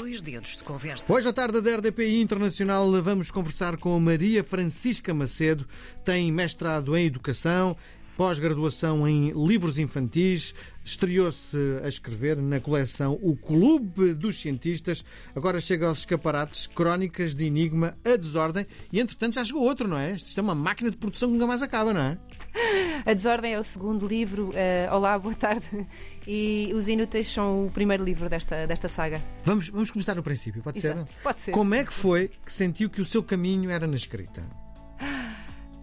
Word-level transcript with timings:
Dois 0.00 0.22
dedos 0.22 0.56
de 0.56 0.64
conversa. 0.64 1.12
Hoje 1.12 1.28
à 1.28 1.32
tarde 1.32 1.60
da 1.60 1.76
RDPI 1.76 2.22
Internacional 2.22 2.90
vamos 3.02 3.30
conversar 3.30 3.76
com 3.76 4.00
Maria 4.00 4.42
Francisca 4.42 5.12
Macedo. 5.12 5.68
Tem 6.02 6.32
mestrado 6.32 6.96
em 6.96 7.04
Educação, 7.04 7.76
pós-graduação 8.20 9.08
em 9.08 9.30
livros 9.30 9.78
infantis, 9.78 10.54
estreou-se 10.84 11.56
a 11.82 11.88
escrever 11.88 12.36
na 12.36 12.60
coleção 12.60 13.18
O 13.22 13.34
Clube 13.34 14.12
dos 14.12 14.38
Cientistas, 14.38 15.02
agora 15.34 15.58
chega 15.58 15.88
aos 15.88 16.00
escaparates 16.00 16.66
Crónicas 16.66 17.34
de 17.34 17.46
Enigma, 17.46 17.96
A 18.04 18.16
Desordem, 18.16 18.66
e 18.92 19.00
entretanto 19.00 19.36
já 19.36 19.44
chegou 19.44 19.62
outro, 19.62 19.88
não 19.88 19.96
é? 19.96 20.10
Isto 20.10 20.38
é 20.38 20.42
uma 20.42 20.54
máquina 20.54 20.90
de 20.90 20.98
produção 20.98 21.30
que 21.30 21.32
nunca 21.32 21.46
mais 21.46 21.62
acaba, 21.62 21.94
não 21.94 22.02
é? 22.02 22.18
A 23.06 23.14
Desordem 23.14 23.54
é 23.54 23.58
o 23.58 23.64
segundo 23.64 24.06
livro. 24.06 24.50
Uh, 24.50 24.94
olá, 24.94 25.18
boa 25.18 25.34
tarde. 25.34 25.86
E 26.26 26.70
Os 26.74 26.88
Inúteis 26.88 27.26
são 27.26 27.68
o 27.68 27.70
primeiro 27.70 28.04
livro 28.04 28.28
desta, 28.28 28.66
desta 28.66 28.86
saga. 28.86 29.18
Vamos, 29.46 29.70
vamos 29.70 29.90
começar 29.90 30.14
no 30.14 30.22
princípio, 30.22 30.62
pode 30.62 30.76
Exato, 30.78 31.10
ser? 31.10 31.22
pode 31.22 31.38
ser. 31.38 31.52
Como 31.52 31.74
é 31.74 31.86
que 31.86 31.92
foi 31.94 32.30
que 32.44 32.52
sentiu 32.52 32.90
que 32.90 33.00
o 33.00 33.04
seu 33.06 33.22
caminho 33.22 33.70
era 33.70 33.86
na 33.86 33.96
escrita? 33.96 34.42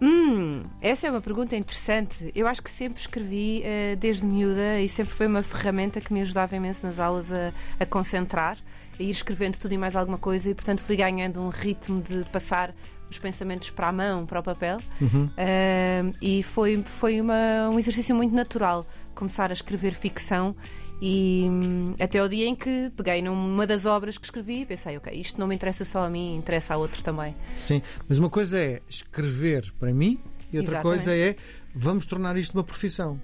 Hum, 0.00 0.62
essa 0.80 1.06
é 1.08 1.10
uma 1.10 1.20
pergunta 1.20 1.56
interessante. 1.56 2.30
Eu 2.34 2.46
acho 2.46 2.62
que 2.62 2.70
sempre 2.70 3.00
escrevi 3.00 3.62
uh, 3.64 3.96
desde 3.96 4.24
miúda 4.24 4.80
e 4.80 4.88
sempre 4.88 5.12
foi 5.14 5.26
uma 5.26 5.42
ferramenta 5.42 6.00
que 6.00 6.12
me 6.12 6.20
ajudava 6.22 6.54
imenso 6.54 6.86
nas 6.86 6.98
aulas 6.98 7.32
a, 7.32 7.52
a 7.80 7.86
concentrar, 7.86 8.58
a 8.98 9.02
ir 9.02 9.10
escrevendo 9.10 9.58
tudo 9.58 9.72
e 9.72 9.78
mais 9.78 9.96
alguma 9.96 10.18
coisa 10.18 10.50
e, 10.50 10.54
portanto, 10.54 10.80
fui 10.80 10.96
ganhando 10.96 11.40
um 11.40 11.48
ritmo 11.48 12.00
de 12.00 12.24
passar 12.30 12.72
os 13.10 13.18
pensamentos 13.18 13.70
para 13.70 13.88
a 13.88 13.92
mão, 13.92 14.26
para 14.26 14.40
o 14.40 14.42
papel. 14.42 14.78
Uh, 15.00 16.12
e 16.22 16.42
foi, 16.42 16.82
foi 16.84 17.20
uma, 17.20 17.68
um 17.72 17.78
exercício 17.78 18.14
muito 18.14 18.34
natural 18.34 18.86
começar 19.14 19.50
a 19.50 19.52
escrever 19.52 19.94
ficção. 19.94 20.54
E 21.00 21.46
hum, 21.48 21.94
até 22.00 22.22
o 22.22 22.28
dia 22.28 22.46
em 22.46 22.56
que 22.56 22.90
peguei 22.96 23.22
numa 23.22 23.66
das 23.66 23.86
obras 23.86 24.18
que 24.18 24.24
escrevi 24.24 24.62
e 24.62 24.66
pensei, 24.66 24.96
ok, 24.96 25.12
isto 25.12 25.38
não 25.38 25.46
me 25.46 25.54
interessa 25.54 25.84
só 25.84 26.04
a 26.04 26.10
mim, 26.10 26.36
interessa 26.36 26.74
a 26.74 26.76
outro 26.76 27.02
também. 27.02 27.34
Sim, 27.56 27.80
mas 28.08 28.18
uma 28.18 28.28
coisa 28.28 28.58
é 28.58 28.82
escrever 28.88 29.72
para 29.78 29.92
mim 29.92 30.18
e 30.52 30.58
outra 30.58 30.74
Exatamente. 30.74 30.82
coisa 30.82 31.14
é 31.14 31.36
vamos 31.74 32.06
tornar 32.06 32.36
isto 32.36 32.54
uma 32.54 32.64
profissão. 32.64 33.20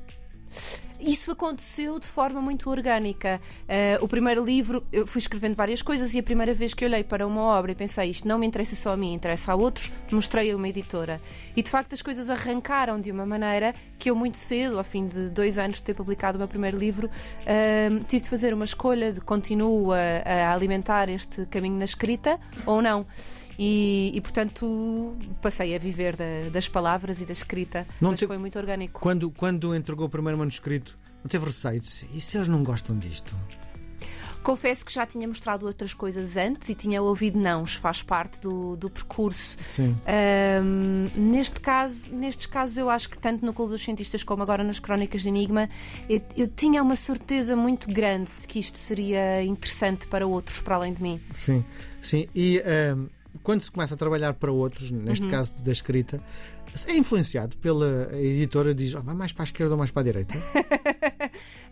Isso 1.05 1.30
aconteceu 1.30 2.00
de 2.00 2.06
forma 2.06 2.41
muito 2.41 2.70
orgânica. 2.70 3.38
Uh, 3.64 4.02
o 4.02 4.08
primeiro 4.08 4.42
livro, 4.42 4.83
eu 4.91 5.06
fui 5.06 5.19
escrevendo 5.19 5.55
várias 5.55 5.83
coisas 5.83 6.14
e 6.14 6.19
a 6.19 6.22
primeira 6.22 6.55
vez 6.55 6.72
que 6.72 6.83
olhei 6.83 7.05
para 7.05 7.27
uma 7.27 7.42
obra 7.42 7.72
e 7.72 7.74
pensei 7.74 8.08
isto 8.08 8.27
não 8.27 8.38
me 8.38 8.47
interessa 8.47 8.74
só 8.74 8.94
a 8.94 8.97
mim, 8.97 9.12
interessa 9.12 9.52
a 9.52 9.55
outros, 9.55 9.92
mostrei 10.10 10.50
a 10.50 10.56
uma 10.56 10.66
editora. 10.66 11.20
E 11.55 11.62
de 11.62 11.69
facto 11.69 11.92
as 11.92 12.00
coisas 12.00 12.30
arrancaram 12.30 12.98
de 12.98 13.10
uma 13.10 13.27
maneira 13.27 13.75
que 13.98 14.08
eu 14.08 14.16
muito 14.16 14.38
cedo, 14.38 14.78
ao 14.78 14.84
fim 14.84 15.06
de 15.06 15.28
dois 15.28 15.58
anos 15.58 15.77
de 15.77 15.82
ter 15.82 15.94
publicado 15.94 16.36
o 16.36 16.38
meu 16.38 16.48
primeiro 16.48 16.78
livro, 16.78 17.06
uh, 17.08 18.05
tive 18.05 18.22
de 18.22 18.30
fazer 18.30 18.55
uma 18.55 18.64
escolha 18.64 19.12
de 19.12 19.20
continuo 19.20 19.92
a, 19.92 19.98
a 20.25 20.55
alimentar 20.55 21.10
este 21.10 21.44
caminho 21.47 21.78
na 21.78 21.84
escrita 21.84 22.41
ou 22.64 22.80
não. 22.80 23.06
E, 23.58 24.10
e, 24.14 24.20
portanto 24.20 25.16
passei 25.41 25.74
a 25.74 25.78
viver 25.78 26.16
da- 26.16 26.48
das 26.52 26.66
palavras 26.69 27.20
e 27.20 27.24
da 27.24 27.33
escrita, 27.33 27.86
Não 28.00 28.10
mas 28.10 28.20
te- 28.20 28.27
foi 28.27 28.38
muito 28.38 28.58
orgânico. 28.58 29.00
Quando, 29.00 29.30
quando 29.30 29.74
entregou 29.74 30.06
o 30.06 30.10
primeiro 30.10 30.38
manuscrito, 30.38 30.98
não 31.22 31.28
teve 31.28 31.47
receio? 31.47 31.80
Disse, 31.80 32.08
e 32.14 32.20
se 32.20 32.36
eles 32.36 32.48
não 32.48 32.62
gostam 32.64 32.98
disto? 32.98 33.34
Confesso 34.42 34.84
que 34.84 34.92
já 34.92 35.06
tinha 35.06 35.27
mostrado 35.27 35.64
outras 35.64 35.94
coisas 35.94 36.36
antes 36.36 36.69
e 36.69 36.75
tinha 36.75 37.00
ouvido 37.00 37.38
nãos, 37.41 37.77
faz 37.77 38.02
parte 38.02 38.38
do, 38.41 38.77
do 38.77 38.91
percurso. 38.91 39.56
Sim. 39.58 39.97
Ahm, 40.06 41.08
neste 41.16 41.60
caso, 41.60 42.12
nestes 42.14 42.44
casos, 42.44 42.77
eu 42.77 42.91
acho 42.91 43.08
que 43.08 43.16
tanto 43.16 43.47
no 43.47 43.55
Clube 43.55 43.72
dos 43.72 43.82
Cientistas 43.82 44.22
como 44.22 44.42
agora 44.42 44.62
nas 44.62 44.78
Crónicas 44.78 45.22
de 45.22 45.28
Enigma, 45.28 45.66
eu, 46.10 46.20
eu 46.36 46.47
tinha 46.47 46.82
uma 46.82 46.94
certeza 46.94 47.56
muito 47.56 47.91
grande 47.91 48.30
de 48.38 48.47
que 48.47 48.58
isto 48.58 48.77
seria 48.77 49.42
interessante 49.42 50.06
para 50.08 50.27
outros, 50.27 50.60
para 50.60 50.75
além 50.77 50.92
de 50.92 51.00
mim. 51.00 51.19
Sim, 51.32 51.64
sim. 52.02 52.27
E 52.34 52.58
ahm, 52.66 53.06
quando 53.45 53.62
se 53.62 53.70
começa 53.70 53.95
a 53.95 53.97
trabalhar 53.97 54.33
para 54.34 54.50
outros, 54.50 54.91
neste 54.91 55.28
caso 55.28 55.55
da 55.62 55.70
escrita, 55.70 56.20
é 56.87 56.97
influenciado 56.97 57.56
pela 57.59 58.09
editora, 58.14 58.75
diz, 58.75 58.94
oh, 58.94 59.03
vai 59.03 59.15
mais 59.15 59.32
para 59.32 59.43
a 59.43 59.44
esquerda 59.44 59.75
ou 59.75 59.78
mais 59.78 59.91
para 59.91 60.00
a 60.00 60.05
direita? 60.05 60.34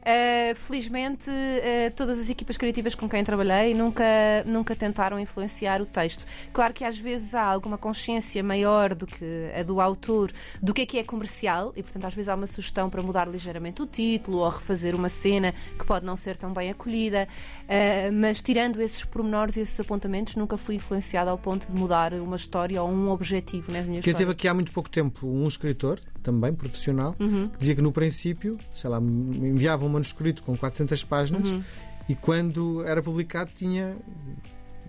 Uh, 0.03 0.57
felizmente, 0.57 1.31
uh, 1.31 1.93
todas 1.95 2.19
as 2.19 2.29
equipas 2.29 2.57
criativas 2.57 2.93
com 2.97 3.09
quem 3.09 3.23
trabalhei 3.23 3.73
nunca, 3.73 4.05
nunca 4.45 4.75
tentaram 4.75 5.17
influenciar 5.17 5.81
o 5.81 5.87
texto. 5.87 6.27
Claro 6.53 6.75
que 6.75 6.85
às 6.85 6.99
vezes 6.99 7.37
há 7.37 7.45
alguma 7.45 7.79
consciência 7.79 8.43
maior 8.43 8.97
do 8.97 9.07
que 9.07 9.25
a 9.57 9.63
do 9.63 9.81
autor 9.81 10.33
do 10.61 10.75
que 10.75 10.83
é 10.83 10.87
que 10.87 10.99
é 10.99 11.05
comercial 11.05 11.73
e, 11.77 11.85
portanto, 11.85 12.07
às 12.07 12.15
vezes 12.15 12.29
há 12.29 12.35
uma 12.35 12.49
sugestão 12.49 12.91
para 12.91 13.01
mudar 13.01 13.29
ligeiramente 13.29 13.81
o 13.81 13.87
título 13.87 14.39
ou 14.39 14.49
refazer 14.49 14.93
uma 14.97 15.09
cena 15.09 15.55
que 15.79 15.87
pode 15.87 16.05
não 16.05 16.17
ser 16.17 16.37
tão 16.37 16.53
bem 16.53 16.71
acolhida. 16.71 17.29
Uh, 17.63 18.13
mas 18.13 18.41
tirando 18.41 18.83
esses 18.83 19.05
pormenores 19.05 19.57
e 19.57 19.61
esses 19.61 19.79
apontamentos, 19.79 20.35
nunca 20.35 20.57
fui 20.57 20.75
influenciada 20.75 21.31
ao 21.31 21.39
ponto 21.39 21.69
de 21.69 21.75
mudar 21.77 22.13
uma 22.15 22.35
história 22.35 22.83
ou 22.83 22.91
um 22.91 23.09
objetivo 23.09 23.71
nas 23.71 23.87
minhas 23.87 24.03
Que 24.03 24.11
eu 24.11 24.13
histórias. 24.13 24.19
teve 24.19 24.33
aqui 24.33 24.49
há 24.49 24.55
muito 24.55 24.73
pouco 24.73 24.91
tempo 24.91 25.29
um 25.29 25.47
escritor, 25.47 26.01
também 26.23 26.53
profissional, 26.55 27.15
Uhum. 27.21 27.49
que 27.49 27.59
dizia 27.59 27.75
que 27.75 27.83
no 27.83 27.93
princípio, 27.93 28.57
sei 28.75 28.89
lá, 28.91 29.01
me 29.01 29.49
enviava 29.49 29.85
um 29.85 29.89
manuscrito 29.89 30.43
com 30.43 30.57
400 30.57 31.03
páginas 31.05 31.49
Uhum. 31.51 31.63
e 32.09 32.15
quando 32.15 32.85
era 32.87 33.03
publicado 33.03 33.51
tinha 33.55 33.97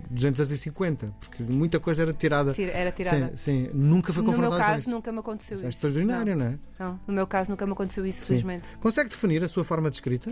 250, 0.10 1.12
porque 1.20 1.44
muita 1.44 1.80
coisa 1.80 2.04
era 2.04 2.14
tirada. 2.14 2.54
Tira- 2.54 2.72
Era 2.72 2.92
tirada. 2.92 3.32
Sim, 3.36 3.68
sim, 3.68 3.70
nunca 3.74 4.12
foi 4.14 4.22
No 4.24 4.30
meu 4.32 4.38
confrontado 4.42 4.72
caso, 4.72 4.90
nunca 4.90 5.12
me 5.12 5.20
aconteceu 5.20 5.56
Isso 5.58 5.66
é 5.66 5.70
extraordinário, 5.70 6.36
não 6.36 6.46
é? 6.46 6.50
Não, 6.80 6.88
não, 6.92 7.00
no 7.08 7.14
meu 7.14 7.28
caso, 7.28 7.50
nunca 7.50 7.66
me 7.66 7.72
aconteceu 7.74 8.06
isso, 8.06 8.26
felizmente. 8.26 8.70
Consegue 8.82 9.10
definir 9.10 9.44
a 9.44 9.48
sua 9.48 9.64
forma 9.64 9.90
de 9.90 9.98
escrita? 9.98 10.32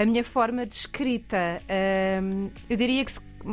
A 0.00 0.06
minha 0.06 0.24
forma 0.24 0.64
de 0.64 0.74
escrita, 0.74 1.60
hum, 2.22 2.48
eu 2.70 2.76
diria 2.78 3.04
que 3.04 3.12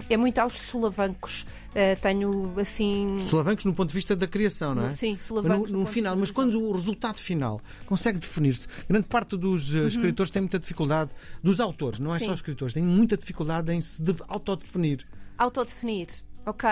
é 0.09 0.15
muito 0.15 0.37
aos 0.39 0.53
solavancos. 0.57 1.41
Uh, 1.71 1.99
tenho 2.01 2.53
assim. 2.57 3.15
Solavancos 3.29 3.65
no 3.65 3.73
ponto 3.73 3.89
de 3.89 3.93
vista 3.93 4.15
da 4.15 4.25
criação, 4.27 4.73
não 4.73 4.87
é? 4.87 4.93
Sim, 4.93 5.17
solavancos. 5.19 5.69
no, 5.69 5.79
no 5.81 5.85
final, 5.85 6.15
mas 6.15 6.31
quando 6.31 6.57
o 6.61 6.71
resultado 6.71 7.17
final 7.17 7.59
consegue 7.85 8.17
definir-se, 8.17 8.65
grande 8.89 9.07
parte 9.09 9.35
dos 9.35 9.73
Uhum. 9.75 9.83
eh, 9.83 9.87
escritores 9.89 10.31
tem 10.31 10.41
muita 10.41 10.57
dificuldade, 10.57 11.11
dos 11.43 11.59
autores, 11.59 11.99
não 11.99 12.15
é 12.15 12.19
Sim. 12.19 12.25
só 12.27 12.31
os 12.31 12.37
escritores, 12.39 12.73
têm 12.73 12.81
muita 12.83 13.17
dificuldade 13.17 13.69
em 13.73 13.81
se 13.81 14.01
de- 14.01 14.15
autodefinir. 14.29 15.05
Autodefinir. 15.37 16.07
Ok. 16.45 16.69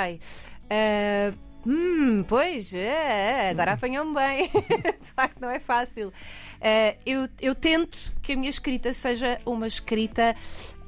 Uh, 0.64 1.38
hum, 1.66 2.24
pois, 2.28 2.74
é, 2.74 3.50
agora 3.50 3.74
apanhou-me 3.74 4.14
bem. 4.14 4.50
de 5.02 5.12
facto, 5.16 5.40
não 5.40 5.50
é 5.50 5.60
fácil. 5.60 6.10
Uh, 6.10 6.98
eu, 7.06 7.30
eu 7.42 7.56
tento 7.56 8.14
que 8.22 8.34
a 8.34 8.36
minha 8.36 8.50
escrita 8.50 8.94
seja 8.94 9.40
uma 9.46 9.68
escrita 9.68 10.36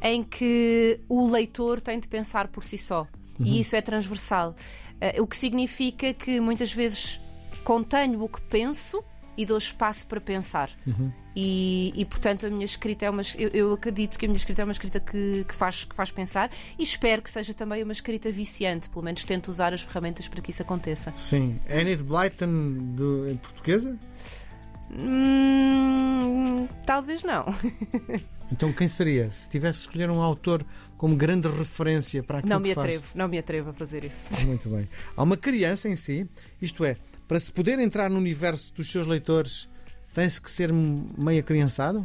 em 0.01 0.23
que 0.23 0.99
o 1.09 1.29
leitor 1.29 1.81
tem 1.81 1.99
de 1.99 2.07
pensar 2.07 2.47
por 2.47 2.63
si 2.63 2.77
só. 2.77 3.07
E 3.39 3.59
isso 3.59 3.75
é 3.75 3.81
transversal. 3.81 4.55
Uh, 4.95 5.21
o 5.21 5.27
que 5.27 5.37
significa 5.37 6.13
que 6.13 6.39
muitas 6.39 6.73
vezes 6.73 7.19
contenho 7.63 8.23
o 8.23 8.29
que 8.29 8.41
penso 8.41 9.03
e 9.37 9.45
dou 9.45 9.57
espaço 9.57 10.07
para 10.07 10.19
pensar. 10.19 10.69
E, 11.35 11.93
e, 11.95 12.03
portanto 12.05 12.45
a 12.45 12.49
minha 12.49 12.65
escrita 12.65 13.05
é 13.05 13.09
uma 13.09 13.21
eu, 13.37 13.49
eu 13.53 13.73
acredito 13.73 14.17
que 14.17 14.25
a 14.25 14.27
minha 14.27 14.37
escrita 14.37 14.63
é 14.63 14.65
uma 14.65 14.71
escrita 14.71 14.99
que, 14.99 15.45
que 15.47 15.53
faz, 15.53 15.83
que 15.83 15.95
faz 15.95 16.09
pensar 16.09 16.49
e 16.77 16.83
espero 16.83 17.21
que 17.21 17.29
seja 17.29 17.53
também 17.53 17.83
uma 17.83 17.93
escrita 17.93 18.31
viciante, 18.31 18.89
pelo 18.89 19.05
menos 19.05 19.23
tento 19.23 19.49
usar 19.49 19.73
as 19.73 19.81
ferramentas 19.81 20.27
para 20.27 20.41
que 20.41 20.49
isso 20.49 20.61
aconteça. 20.61 21.13
Sim. 21.15 21.57
Enid 21.69 22.03
Blyton, 22.03 22.95
de, 22.95 23.31
em 23.31 23.37
portuguesa? 23.37 23.97
Hum, 24.91 26.67
talvez 26.85 27.21
não. 27.23 27.45
Então 28.51 28.71
quem 28.71 28.87
seria? 28.87 29.29
Se 29.29 29.49
tivesse 29.49 29.79
de 29.79 29.85
escolher 29.87 30.09
um 30.09 30.21
autor 30.21 30.65
como 30.97 31.15
grande 31.15 31.47
referência 31.47 32.23
para 32.23 32.39
aquilo 32.39 32.53
Não 32.53 32.59
me 32.59 32.69
que 32.69 32.75
faz? 32.75 32.87
atrevo, 32.87 33.05
não 33.13 33.27
me 33.27 33.37
atrevo 33.37 33.69
a 33.69 33.73
fazer 33.73 34.03
isso. 34.03 34.47
Muito 34.47 34.67
bem. 34.69 34.87
Há 35.15 35.23
uma 35.23 35.37
criança 35.37 35.87
em 35.87 35.95
si, 35.95 36.27
isto 36.61 36.83
é, 36.83 36.97
para 37.27 37.39
se 37.39 37.51
poder 37.51 37.77
entrar 37.79 38.09
no 38.09 38.17
universo 38.17 38.73
dos 38.73 38.89
seus 38.91 39.05
leitores, 39.05 39.67
tem-se 40.13 40.41
que 40.41 40.49
ser 40.49 40.73
meio 40.73 41.43
criançado? 41.43 42.03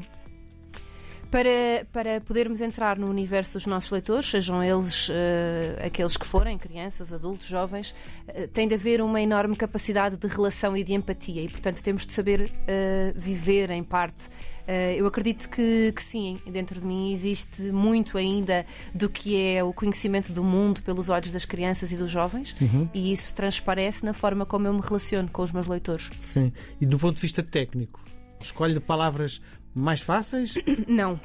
Para, 1.30 1.86
para 1.90 2.20
podermos 2.20 2.60
entrar 2.60 2.98
no 2.98 3.08
universo 3.08 3.54
dos 3.54 3.64
nossos 3.66 3.90
leitores, 3.90 4.28
sejam 4.28 4.62
eles 4.62 5.08
eh, 5.10 5.82
aqueles 5.86 6.14
que 6.14 6.26
forem, 6.26 6.58
crianças, 6.58 7.10
adultos, 7.10 7.46
jovens, 7.46 7.94
eh, 8.28 8.46
tem 8.52 8.68
de 8.68 8.74
haver 8.74 9.00
uma 9.00 9.18
enorme 9.18 9.56
capacidade 9.56 10.18
de 10.18 10.26
relação 10.26 10.76
e 10.76 10.84
de 10.84 10.92
empatia 10.92 11.40
e, 11.42 11.48
portanto, 11.48 11.82
temos 11.82 12.04
de 12.04 12.12
saber 12.12 12.52
eh, 12.66 13.14
viver 13.16 13.70
em 13.70 13.82
parte. 13.82 14.20
Eh, 14.66 14.94
eu 14.96 15.06
acredito 15.06 15.48
que, 15.48 15.92
que 15.92 16.02
sim, 16.02 16.38
dentro 16.46 16.80
de 16.80 16.86
mim 16.86 17.12
existe 17.12 17.62
muito 17.72 18.16
ainda 18.16 18.64
do 18.94 19.08
que 19.08 19.36
é 19.36 19.62
o 19.62 19.72
conhecimento 19.72 20.32
do 20.32 20.44
mundo 20.44 20.82
pelos 20.82 21.08
olhos 21.08 21.32
das 21.32 21.44
crianças 21.44 21.90
e 21.90 21.96
dos 21.96 22.10
jovens 22.10 22.54
e 22.94 23.12
isso 23.12 23.34
transparece 23.34 24.04
na 24.04 24.12
forma 24.12 24.46
como 24.46 24.66
eu 24.66 24.72
me 24.72 24.80
relaciono 24.80 25.28
com 25.28 25.42
os 25.42 25.52
meus 25.52 25.66
leitores. 25.66 26.10
Sim. 26.20 26.52
E 26.80 26.86
do 26.86 26.98
ponto 26.98 27.16
de 27.16 27.20
vista 27.20 27.42
técnico, 27.42 28.00
escolhe 28.40 28.78
palavras 28.78 29.40
mais 29.74 30.00
fáceis? 30.00 30.54
Não. 30.86 31.20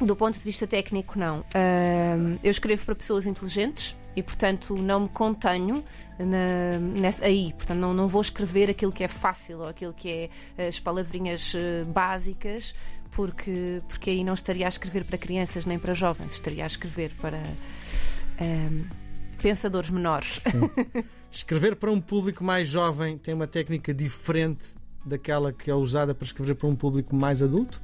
Do 0.00 0.16
ponto 0.16 0.36
de 0.36 0.44
vista 0.44 0.66
técnico, 0.66 1.16
não. 1.16 1.44
Eu 2.42 2.50
escrevo 2.50 2.84
para 2.84 2.96
pessoas 2.96 3.26
inteligentes 3.26 3.96
e, 4.16 4.22
portanto, 4.22 4.74
não 4.76 5.00
me 5.00 5.08
contenho 5.08 5.84
na- 6.18 6.78
nessa- 6.78 7.24
aí. 7.24 7.52
Portanto, 7.56 7.78
não, 7.78 7.92
não 7.94 8.06
vou 8.06 8.20
escrever 8.22 8.70
aquilo 8.70 8.92
que 8.92 9.02
é 9.04 9.08
fácil 9.08 9.58
ou 9.60 9.68
aquilo 9.68 9.92
que 9.92 10.30
é 10.56 10.66
as 10.68 10.78
palavrinhas 10.78 11.52
eh, 11.56 11.84
básicas, 11.88 12.74
porque, 13.12 13.80
porque 13.88 14.10
aí 14.10 14.24
não 14.24 14.34
estaria 14.34 14.66
a 14.66 14.68
escrever 14.68 15.04
para 15.04 15.16
crianças 15.18 15.64
nem 15.66 15.78
para 15.78 15.94
jovens, 15.94 16.32
estaria 16.34 16.64
a 16.64 16.66
escrever 16.66 17.12
para 17.20 17.40
ehm, 18.40 18.84
pensadores 19.40 19.90
menores. 19.90 20.40
Escrever 21.30 21.74
para 21.76 21.90
um 21.90 22.00
público 22.00 22.44
mais 22.44 22.68
jovem 22.68 23.18
tem 23.18 23.34
uma 23.34 23.46
técnica 23.48 23.92
diferente 23.92 24.68
daquela 25.04 25.52
que 25.52 25.68
é 25.70 25.74
usada 25.74 26.14
para 26.14 26.24
escrever 26.24 26.54
para 26.54 26.68
um 26.68 26.76
público 26.76 27.14
mais 27.14 27.42
adulto? 27.42 27.82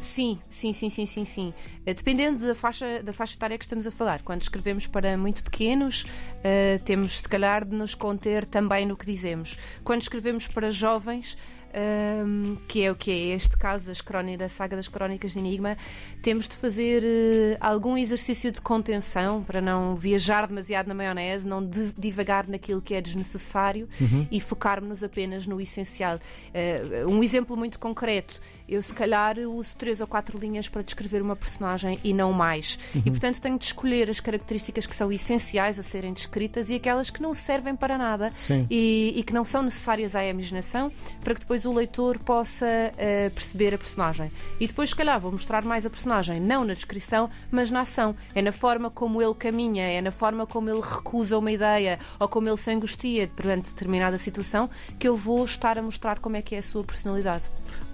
Sim, 0.00 0.38
sim, 0.48 0.72
sim, 0.72 0.88
sim, 0.90 1.06
sim, 1.06 1.24
sim. 1.24 1.54
Eh, 1.84 1.92
dependendo 1.92 2.46
da 2.46 2.54
faixa, 2.54 3.02
da 3.02 3.12
faixa 3.12 3.34
etária 3.34 3.58
que 3.58 3.64
estamos 3.64 3.86
a 3.86 3.90
falar. 3.90 4.22
Quando 4.22 4.42
escrevemos 4.42 4.86
para 4.86 5.16
muito 5.16 5.42
pequenos, 5.42 6.04
uh, 6.04 6.82
temos 6.84 7.18
se 7.18 7.28
calhar 7.28 7.64
de 7.64 7.74
nos 7.74 7.94
conter 7.94 8.46
também 8.46 8.86
no 8.86 8.96
que 8.96 9.04
dizemos. 9.04 9.58
Quando 9.82 10.02
escrevemos 10.02 10.46
para 10.46 10.70
jovens, 10.70 11.36
um, 11.74 12.56
que 12.66 12.82
é 12.82 12.90
o 12.90 12.94
que 12.94 13.10
é 13.10 13.34
este 13.34 13.56
caso 13.56 13.86
das 13.86 14.00
crónicas, 14.00 14.38
da 14.38 14.48
saga 14.48 14.76
das 14.76 14.88
crónicas 14.88 15.32
de 15.32 15.38
Enigma, 15.38 15.76
temos 16.22 16.48
de 16.48 16.56
fazer 16.56 17.02
uh, 17.02 17.56
algum 17.60 17.96
exercício 17.96 18.50
de 18.50 18.60
contenção 18.60 19.42
para 19.42 19.60
não 19.60 19.94
viajar 19.94 20.46
demasiado 20.46 20.88
na 20.88 20.94
maionese, 20.94 21.46
não 21.46 21.64
de, 21.64 21.92
divagar 21.98 22.48
naquilo 22.48 22.80
que 22.80 22.94
é 22.94 23.00
desnecessário 23.00 23.88
uhum. 24.00 24.26
e 24.30 24.40
focarmos 24.40 25.04
apenas 25.04 25.46
no 25.46 25.60
essencial. 25.60 26.16
Uh, 26.16 27.08
um 27.08 27.22
exemplo 27.22 27.56
muito 27.56 27.78
concreto: 27.78 28.40
eu 28.68 28.80
se 28.82 28.94
calhar 28.94 29.38
uso 29.38 29.74
três 29.76 30.00
ou 30.00 30.06
quatro 30.06 30.38
linhas 30.38 30.68
para 30.68 30.82
descrever 30.82 31.22
uma 31.22 31.36
personagem 31.36 31.98
e 32.02 32.12
não 32.12 32.32
mais. 32.32 32.78
Uhum. 32.94 33.02
E 33.06 33.10
portanto 33.10 33.40
tenho 33.40 33.58
de 33.58 33.64
escolher 33.64 34.10
as 34.10 34.20
características 34.20 34.86
que 34.86 34.94
são 34.94 35.12
essenciais 35.12 35.78
a 35.78 35.82
serem 35.82 36.12
descritas 36.12 36.70
e 36.70 36.74
aquelas 36.74 37.10
que 37.10 37.22
não 37.22 37.34
servem 37.34 37.76
para 37.76 37.98
nada 37.98 38.32
e, 38.70 39.14
e 39.16 39.22
que 39.22 39.32
não 39.32 39.44
são 39.44 39.62
necessárias 39.62 40.14
à 40.14 40.24
imaginação 40.24 40.90
para 41.22 41.34
que 41.34 41.40
depois 41.40 41.66
o 41.68 41.74
leitor 41.74 42.18
possa 42.18 42.66
uh, 42.66 43.30
perceber 43.30 43.74
a 43.74 43.78
personagem. 43.78 44.30
E 44.58 44.66
depois, 44.66 44.90
se 44.90 44.96
calhar, 44.96 45.20
vou 45.20 45.32
mostrar 45.32 45.64
mais 45.64 45.84
a 45.84 45.90
personagem, 45.90 46.40
não 46.40 46.64
na 46.64 46.74
descrição, 46.74 47.30
mas 47.50 47.70
na 47.70 47.80
ação. 47.80 48.16
É 48.34 48.42
na 48.42 48.52
forma 48.52 48.90
como 48.90 49.22
ele 49.22 49.34
caminha, 49.34 49.84
é 49.84 50.00
na 50.00 50.10
forma 50.10 50.46
como 50.46 50.68
ele 50.70 50.80
recusa 50.80 51.38
uma 51.38 51.50
ideia 51.52 51.98
ou 52.18 52.28
como 52.28 52.48
ele 52.48 52.56
se 52.56 52.70
angustia 52.70 53.28
perante 53.28 53.70
determinada 53.70 54.18
situação 54.18 54.68
que 54.98 55.06
eu 55.06 55.16
vou 55.16 55.44
estar 55.44 55.78
a 55.78 55.82
mostrar 55.82 56.18
como 56.18 56.36
é 56.36 56.42
que 56.42 56.54
é 56.54 56.58
a 56.58 56.62
sua 56.62 56.82
personalidade. 56.82 57.44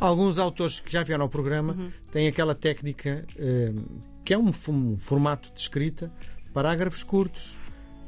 Alguns 0.01 0.39
autores 0.39 0.81
que 0.81 0.91
já 0.91 1.03
vieram 1.03 1.25
ao 1.25 1.29
programa 1.29 1.75
uhum. 1.75 1.91
têm 2.13 2.29
aquela 2.29 2.55
técnica 2.55 3.25
uh, 3.37 4.01
que 4.25 4.33
é 4.35 4.39
um, 4.39 4.51
um, 4.69 4.97
formato 4.99 5.51
de 5.55 5.61
escrita, 5.61 6.11
parágrafos 6.53 7.03
curtos, 7.03 7.57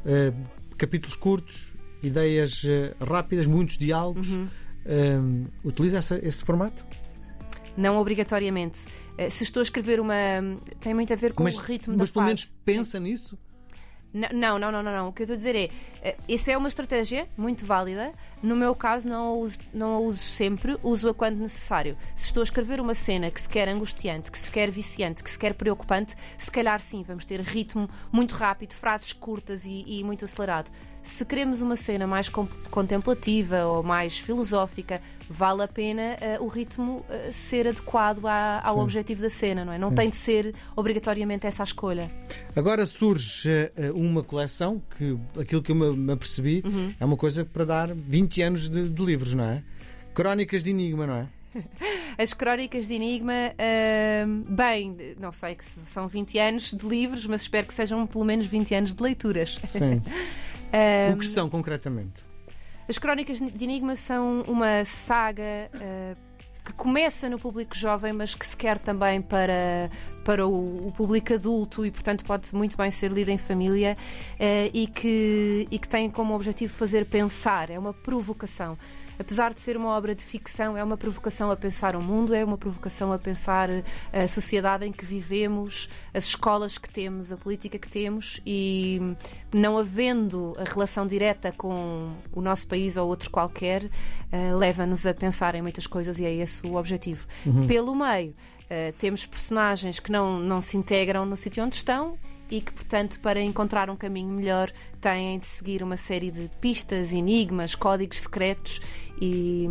uh, 0.05 0.35
capítulos 0.77 1.17
curtos, 1.17 1.73
ideias 2.03 2.63
rápidas, 3.01 3.47
muitos 3.47 3.79
diálogos. 3.79 4.33
Uhum 4.33 4.49
um, 4.89 5.47
utiliza 5.65 5.99
essa, 5.99 6.19
esse 6.27 6.45
formato? 6.45 6.85
Não 7.77 7.99
obrigatoriamente. 7.99 8.87
Uh, 9.19 9.31
se 9.31 9.45
estou 9.45 9.61
a 9.61 9.63
escrever 9.63 10.01
uma. 10.01 10.15
tem 10.81 10.95
muito 10.95 11.13
a 11.13 11.17
ver 11.17 11.33
com 11.33 11.43
mas, 11.43 11.59
o 11.59 11.63
ritmo 11.63 11.93
mas 11.93 11.99
da 11.99 12.03
Mas 12.03 12.11
pelo 12.11 12.25
menos 12.25 12.53
pensa 12.65 12.99
Sim. 12.99 13.05
nisso? 13.05 13.39
Não, 14.17 14.59
não, 14.59 14.73
não, 14.73 14.83
não, 14.83 14.93
não. 14.93 15.09
O 15.09 15.13
que 15.13 15.23
eu 15.23 15.25
estou 15.25 15.35
a 15.35 15.37
dizer 15.37 15.55
é, 15.55 15.71
eh, 16.01 16.17
isso 16.27 16.51
é 16.51 16.57
uma 16.57 16.69
estratégia 16.69 17.29
muito 17.37 17.67
válida. 17.67 18.13
No 18.43 18.57
meu 18.57 18.75
caso, 18.75 19.07
não 19.07 19.27
a 19.27 19.33
uso, 19.35 19.59
não 19.75 19.95
a 19.95 19.99
uso 19.99 20.23
sempre, 20.23 20.79
uso-a 20.83 21.13
quando 21.13 21.37
necessário. 21.37 21.95
Se 22.15 22.27
estou 22.27 22.41
a 22.41 22.45
escrever 22.45 22.81
uma 22.81 22.95
cena 22.95 23.31
que 23.31 23.39
se 23.39 23.49
quer 23.49 23.69
angustiante, 23.69 24.31
que 24.31 24.39
se 24.39 24.51
quer 24.51 24.71
viciante, 24.71 25.23
que 25.23 25.31
se 25.31 25.39
quer 25.39 25.53
preocupante, 25.53 26.17
se 26.39 26.51
calhar 26.51 26.81
sim, 26.81 27.03
vamos 27.03 27.27
ter 27.27 27.41
ritmo 27.41 27.91
muito 28.11 28.35
rápido, 28.35 28.73
frases 28.73 29.13
curtas 29.13 29.67
e, 29.67 29.85
e 29.87 30.03
muito 30.03 30.25
acelerado. 30.25 30.71
Se 31.07 31.25
queremos 31.25 31.61
uma 31.63 31.77
cena 31.77 32.05
mais 32.05 32.29
contemplativa 32.29 33.65
ou 33.65 33.81
mais 33.81 34.19
filosófica, 34.19 35.01
vale 35.31 35.63
a 35.63 35.69
pena 35.69 36.17
uh, 36.41 36.45
o 36.45 36.49
ritmo 36.49 36.97
uh, 37.09 37.33
ser 37.33 37.69
adequado 37.69 38.27
à, 38.27 38.61
ao 38.65 38.75
Sim. 38.75 38.81
objetivo 38.81 39.23
da 39.23 39.31
cena, 39.31 39.65
não 39.65 39.73
é? 39.73 39.79
Não 39.79 39.91
Sim. 39.91 39.95
tem 39.95 40.11
de 40.11 40.17
ser 40.17 40.53
obrigatoriamente 40.75 41.47
essa 41.47 41.63
a 41.63 41.65
escolha. 41.65 42.11
Agora 42.57 42.85
surge 42.87 43.49
uh, 43.49 43.97
uma 43.97 44.25
coleção 44.25 44.83
que, 44.99 45.17
aquilo 45.41 45.63
que 45.63 45.71
eu 45.71 45.77
me 45.77 46.13
apercebi, 46.13 46.61
uhum. 46.67 46.93
é 46.99 47.05
uma 47.05 47.17
coisa 47.17 47.45
para 47.45 47.65
dar 47.65 47.95
20 47.95 48.43
anos 48.43 48.69
de, 48.69 48.89
de 48.89 49.05
livros, 49.05 49.33
não 49.33 49.45
é? 49.45 49.63
Crónicas 50.13 50.65
de 50.65 50.71
Enigma, 50.71 51.07
não 51.07 51.15
é? 51.15 51.27
As 52.19 52.35
crónicas 52.35 52.89
de 52.89 52.95
Enigma, 52.95 53.53
uh, 53.53 54.53
bem, 54.53 55.15
não 55.21 55.31
sei 55.31 55.55
que 55.55 55.65
são 55.65 56.09
20 56.09 56.37
anos 56.41 56.73
de 56.73 56.85
livros, 56.85 57.25
mas 57.27 57.43
espero 57.43 57.65
que 57.65 57.75
sejam 57.75 58.09
pelo 58.09 58.25
menos 58.25 58.47
20 58.47 58.75
anos 58.75 58.93
de 58.93 59.01
leituras. 59.01 59.57
Sim. 59.69 60.03
o 61.13 61.19
que 61.19 61.27
são 61.27 61.49
concretamente? 61.49 62.25
As 62.89 62.99
Crónicas 62.99 63.39
de 63.39 63.65
Enigma 63.65 63.97
são 63.97 64.43
uma 64.43 64.85
saga 64.85 65.69
uh, 65.75 66.27
que 66.65 66.73
começa 66.73 67.29
no 67.29 67.39
público 67.39 67.77
jovem, 67.77 68.13
mas 68.13 68.35
que 68.35 68.47
se 68.47 68.57
quer 68.57 68.79
também 68.79 69.21
para, 69.21 69.91
para 70.25 70.47
o, 70.47 70.89
o 70.89 70.93
público 70.93 71.35
adulto 71.35 71.85
e, 71.85 71.91
portanto, 71.91 72.25
pode 72.25 72.55
muito 72.55 72.77
bem 72.77 72.91
ser 72.91 73.11
lida 73.11 73.33
em 73.33 73.39
família 73.39 73.97
uh, 74.35 74.71
e, 74.73 74.87
que, 74.87 75.67
e 75.71 75.79
que 75.79 75.89
tem 75.89 76.11
como 76.11 76.35
objetivo 76.35 76.73
fazer 76.73 77.07
pensar, 77.07 77.71
é 77.71 77.79
uma 77.79 77.93
provocação 77.93 78.79
apesar 79.19 79.55
de 79.55 79.61
ser 79.61 79.77
uma 79.77 79.91
obra 79.91 80.15
de 80.15 80.25
ficção, 80.25 80.77
é 80.77 80.85
uma 80.85 80.97
provocação 80.97 81.51
a 81.51 81.57
pensar 81.57 81.97
o 81.97 82.03
mundo, 82.03 82.35
é 82.35 82.45
uma 82.45 82.59
provocação 82.59 83.13
a 83.13 83.19
pensar 83.19 83.71
eh, 83.71 83.83
a 84.13 84.29
sociedade 84.29 84.85
em 84.85 84.93
que 84.93 85.05
vivemos, 85.05 85.89
as 86.13 86.25
escolas 86.25 86.79
que 86.79 86.89
temos, 86.89 87.33
a 87.33 87.37
política 87.37 87.79
que 87.79 87.89
temos 87.89 88.41
e 88.47 89.01
não 89.53 89.79
havendo 89.79 90.55
a 90.59 90.65
relação 90.65 91.07
direta 91.07 91.53
com 91.53 92.13
o 92.33 92.41
nosso 92.41 92.67
país 92.67 92.97
ou 92.97 93.09
outro 93.09 93.31
qualquer, 93.31 93.85
uh, 93.85 94.57
leva-nos 94.57 95.07
a 95.07 95.15
pensar 95.15 95.55
em 95.55 95.63
muitas 95.63 95.87
coisas 95.87 96.19
e 96.19 96.25
é 96.25 96.33
esse 96.33 96.67
o 96.67 96.77
objetivo. 96.77 97.27
Uhum. 97.45 97.67
Pelo 97.67 97.95
meio, 97.95 98.31
uh, 98.31 98.93
temos 98.99 99.25
personagens 99.25 99.99
que 99.99 100.13
não, 100.13 100.39
não 100.39 100.61
se 100.61 100.77
integram 100.77 101.25
no 101.25 101.37
sítio 101.37 101.65
onde 101.65 101.77
estão 101.77 102.19
e 102.51 102.61
que, 102.61 102.73
portanto, 102.73 103.21
para 103.21 103.41
encontrar 103.41 103.91
um 103.91 103.97
caminho 103.97 104.31
melhor, 104.31 104.71
têm 105.01 105.39
de 105.39 105.47
seguir 105.47 105.83
uma 105.83 105.97
série 105.97 106.31
de 106.31 106.49
pistas, 106.61 107.13
enigmas, 107.13 107.75
códigos 107.75 108.21
secretos 108.21 108.81
e, 109.21 109.69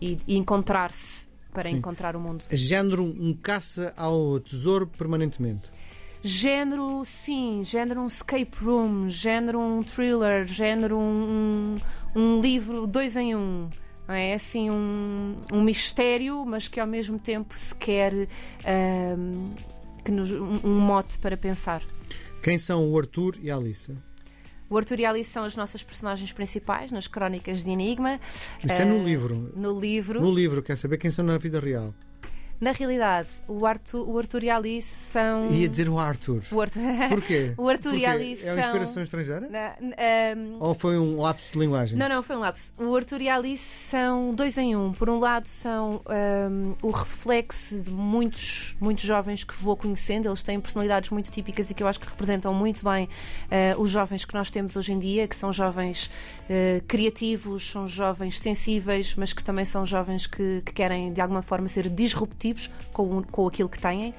e, 0.00 0.18
e 0.26 0.36
encontrar-se 0.36 1.26
para 1.52 1.64
Sim. 1.64 1.76
encontrar 1.76 2.16
o 2.16 2.20
mundo. 2.20 2.44
Género 2.50 3.04
um 3.04 3.34
caça 3.34 3.92
ao 3.96 4.40
tesouro 4.40 4.86
permanentemente. 4.86 5.68
Género, 6.24 7.02
sim, 7.04 7.62
género 7.64 8.00
um 8.00 8.06
escape 8.06 8.56
room, 8.62 9.08
género 9.08 9.58
um 9.58 9.82
thriller, 9.82 10.46
género 10.46 10.96
um, 10.96 11.76
um, 12.14 12.40
livro 12.40 12.86
dois 12.86 13.16
em 13.16 13.34
um. 13.34 13.68
É 14.08 14.34
assim 14.34 14.70
um, 14.70 15.36
um 15.52 15.60
mistério, 15.62 16.44
mas 16.46 16.68
que 16.68 16.78
ao 16.78 16.86
mesmo 16.86 17.18
tempo 17.18 17.56
se 17.56 17.74
quer 17.74 18.12
um, 18.14 19.54
que 20.04 20.12
nos, 20.12 20.30
um, 20.30 20.60
um 20.62 20.78
mote 20.78 21.18
para 21.18 21.36
pensar. 21.36 21.82
Quem 22.42 22.58
são 22.58 22.90
o 22.90 22.98
Arthur 22.98 23.36
e 23.40 23.52
a 23.52 23.56
Alissa? 23.56 23.96
O 24.68 24.76
Arthur 24.76 24.98
e 24.98 25.04
a 25.04 25.10
Alice 25.10 25.30
são 25.30 25.44
as 25.44 25.54
nossas 25.54 25.82
personagens 25.82 26.32
principais 26.32 26.90
nas 26.90 27.06
Crónicas 27.06 27.62
de 27.62 27.70
Enigma. 27.70 28.18
Isso 28.64 28.78
uh, 28.78 28.82
é 28.82 28.84
no 28.84 29.00
eh, 29.00 29.04
livro. 29.04 29.52
No 29.54 29.78
livro. 29.78 30.20
No 30.20 30.34
livro, 30.34 30.62
quer 30.62 30.76
saber 30.76 30.98
quem 30.98 31.10
são 31.10 31.24
na 31.24 31.38
vida 31.38 31.60
real. 31.60 31.94
Na 32.62 32.70
realidade, 32.70 33.28
o 33.48 33.66
Arthur, 33.66 34.08
o 34.08 34.16
Arthur 34.16 34.44
e 34.44 34.48
a 34.48 34.56
Alice 34.56 34.86
são. 34.86 35.50
Ia 35.50 35.68
dizer 35.68 35.88
o 35.88 35.98
Arthur. 35.98 36.44
O 36.52 36.60
Arthur... 36.60 36.80
Porquê? 37.08 37.54
o 37.58 37.68
Arthur 37.68 37.90
Porquê? 37.90 38.04
e 38.04 38.06
a 38.06 38.12
Alice 38.12 38.46
é 38.46 38.52
uma 38.52 38.60
inspiração 38.60 38.94
são... 38.94 39.02
estrangeira? 39.02 39.48
Na, 39.50 39.74
um... 39.80 40.58
Ou 40.60 40.72
foi 40.72 40.96
um 40.96 41.20
lapso 41.20 41.54
de 41.54 41.58
linguagem? 41.58 41.98
Não, 41.98 42.08
não, 42.08 42.22
foi 42.22 42.36
um 42.36 42.38
lapso. 42.38 42.72
O 42.78 42.94
Arthur 42.94 43.20
e 43.20 43.28
a 43.28 43.34
Alice 43.34 43.64
são 43.64 44.32
dois 44.32 44.56
em 44.58 44.76
um. 44.76 44.92
Por 44.92 45.10
um 45.10 45.18
lado, 45.18 45.48
são 45.48 46.02
um, 46.06 46.74
o 46.86 46.92
reflexo 46.92 47.80
de 47.80 47.90
muitos, 47.90 48.76
muitos 48.78 49.02
jovens 49.02 49.42
que 49.42 49.54
vou 49.54 49.76
conhecendo. 49.76 50.28
Eles 50.28 50.44
têm 50.44 50.60
personalidades 50.60 51.10
muito 51.10 51.32
típicas 51.32 51.68
e 51.68 51.74
que 51.74 51.82
eu 51.82 51.88
acho 51.88 51.98
que 51.98 52.06
representam 52.06 52.54
muito 52.54 52.84
bem 52.84 53.06
uh, 53.06 53.82
os 53.82 53.90
jovens 53.90 54.24
que 54.24 54.34
nós 54.34 54.52
temos 54.52 54.76
hoje 54.76 54.92
em 54.92 55.00
dia, 55.00 55.26
que 55.26 55.34
são 55.34 55.52
jovens 55.52 56.06
uh, 56.44 56.80
criativos, 56.86 57.72
são 57.72 57.88
jovens 57.88 58.38
sensíveis, 58.38 59.16
mas 59.16 59.32
que 59.32 59.42
também 59.42 59.64
são 59.64 59.84
jovens 59.84 60.28
que, 60.28 60.62
que 60.64 60.72
querem 60.72 61.12
de 61.12 61.20
alguma 61.20 61.42
forma 61.42 61.66
ser 61.66 61.88
disruptivos 61.88 62.51
com, 62.92 63.22
com 63.22 63.46
aquilo 63.46 63.68
que 63.68 63.78
têm, 63.78 64.10
uh, 64.10 64.14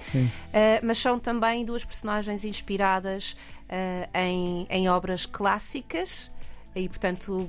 mas 0.84 0.98
são 0.98 1.20
também 1.20 1.66
duas 1.66 1.84
personagens 1.84 2.44
inspiradas 2.46 3.36
uh, 3.64 4.10
em, 4.18 4.68
em 4.70 4.90
obras 4.90 5.26
clássicas. 5.26 6.32
E, 6.76 6.90
portanto, 6.90 7.48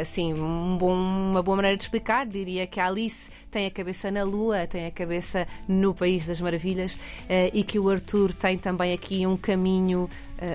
assim, 0.00 0.32
um 0.32 0.78
bom, 0.78 0.94
uma 0.94 1.42
boa 1.42 1.56
maneira 1.56 1.76
de 1.76 1.82
explicar, 1.82 2.24
diria 2.24 2.66
que 2.66 2.80
a 2.80 2.86
Alice 2.86 3.30
tem 3.50 3.66
a 3.66 3.70
cabeça 3.70 4.10
na 4.10 4.22
Lua, 4.22 4.66
tem 4.66 4.86
a 4.86 4.90
cabeça 4.90 5.46
no 5.68 5.92
País 5.92 6.26
das 6.26 6.40
Maravilhas, 6.40 6.94
uh, 6.94 7.50
e 7.52 7.62
que 7.64 7.78
o 7.78 7.90
Arthur 7.90 8.32
tem 8.32 8.56
também 8.56 8.94
aqui 8.94 9.26
um 9.26 9.36
caminho 9.36 10.08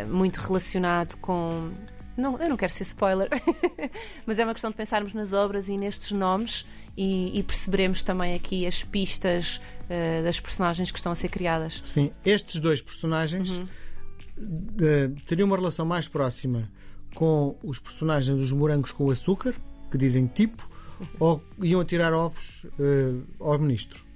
muito 0.10 0.38
relacionado 0.38 1.16
com. 1.22 1.72
Não, 2.18 2.38
eu 2.42 2.50
não 2.50 2.58
quero 2.58 2.74
ser 2.74 2.84
spoiler, 2.84 3.30
mas 4.26 4.40
é 4.40 4.44
uma 4.44 4.54
questão 4.54 4.72
de 4.72 4.76
pensarmos 4.76 5.14
nas 5.14 5.34
obras 5.34 5.70
e 5.70 5.78
nestes 5.78 6.12
nomes 6.12 6.66
e, 6.98 7.38
e 7.38 7.44
perceberemos 7.44 8.02
também 8.02 8.34
aqui 8.34 8.66
as 8.66 8.84
pistas 8.84 9.62
uh, 9.84 10.24
das 10.24 10.40
personagens 10.40 10.90
que 10.90 10.98
estão 10.98 11.12
a 11.12 11.16
ser 11.16 11.30
criadas. 11.30 11.80
Sim, 11.84 12.10
estes 12.26 12.60
dois 12.60 12.82
personagens 12.82 13.58
uhum. 13.58 13.68
de, 14.36 15.10
teriam 15.28 15.46
uma 15.46 15.56
relação 15.56 15.86
mais 15.86 16.08
próxima 16.08 16.68
com 17.14 17.56
os 17.64 17.78
personagens 17.78 18.36
dos 18.36 18.52
morangos 18.52 18.92
com 18.92 19.12
açúcar, 19.12 19.54
que 19.92 19.98
dizem 19.98 20.26
tipo, 20.26 20.68
ou 21.20 21.42
iam 21.62 21.86
tirar 21.86 22.14
ovos 22.14 22.66
uh, 22.80 23.24
ao 23.40 23.60
ministro? 23.60 24.07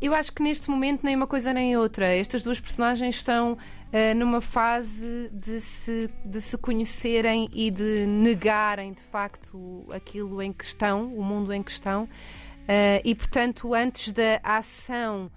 Eu 0.00 0.14
acho 0.14 0.32
que 0.32 0.42
neste 0.42 0.70
momento 0.70 1.02
nem 1.04 1.14
uma 1.14 1.26
coisa 1.26 1.52
nem 1.52 1.76
outra. 1.76 2.06
Estas 2.06 2.42
duas 2.42 2.58
personagens 2.58 3.16
estão 3.16 3.52
uh, 3.52 4.14
numa 4.16 4.40
fase 4.40 5.28
de 5.30 5.60
se, 5.60 6.10
de 6.24 6.40
se 6.40 6.56
conhecerem 6.56 7.50
e 7.52 7.70
de 7.70 8.06
negarem 8.06 8.92
de 8.92 9.02
facto 9.02 9.86
aquilo 9.90 10.40
em 10.40 10.52
que 10.52 10.64
estão, 10.64 11.12
o 11.14 11.22
mundo 11.22 11.52
em 11.52 11.62
que 11.62 11.70
estão. 11.70 12.04
Uh, 12.04 13.00
e 13.04 13.14
portanto, 13.14 13.74
antes 13.74 14.12
da 14.12 14.40
ação 14.42 15.30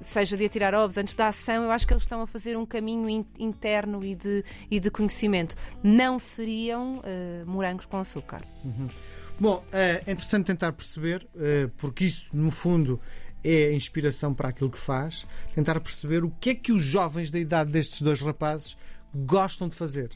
seja 0.00 0.36
de 0.36 0.44
atirar 0.44 0.74
ovos, 0.74 0.96
antes 0.96 1.14
da 1.14 1.28
ação, 1.28 1.64
eu 1.64 1.72
acho 1.72 1.86
que 1.86 1.92
eles 1.92 2.04
estão 2.04 2.20
a 2.22 2.26
fazer 2.26 2.56
um 2.56 2.64
caminho 2.64 3.08
in 3.08 3.26
interno 3.38 4.04
e 4.04 4.14
de, 4.14 4.44
e 4.70 4.78
de 4.78 4.90
conhecimento. 4.90 5.56
Não 5.82 6.18
seriam 6.18 6.98
uh, 6.98 7.46
morangos 7.46 7.86
com 7.86 7.98
açúcar. 7.98 8.42
Uhum. 8.64 8.88
Bom, 9.40 9.62
é 9.72 10.00
interessante 10.10 10.46
tentar 10.46 10.72
perceber, 10.72 11.24
porque 11.76 12.04
isso, 12.04 12.26
no 12.32 12.50
fundo, 12.50 13.00
é 13.42 13.66
a 13.66 13.72
inspiração 13.72 14.34
para 14.34 14.48
aquilo 14.48 14.70
que 14.70 14.78
faz, 14.78 15.26
tentar 15.54 15.78
perceber 15.80 16.24
o 16.24 16.30
que 16.40 16.50
é 16.50 16.54
que 16.54 16.72
os 16.72 16.82
jovens 16.82 17.30
da 17.30 17.38
idade 17.38 17.70
destes 17.70 18.02
dois 18.02 18.20
rapazes 18.20 18.76
gostam 19.14 19.68
de 19.68 19.74
fazer. 19.74 20.10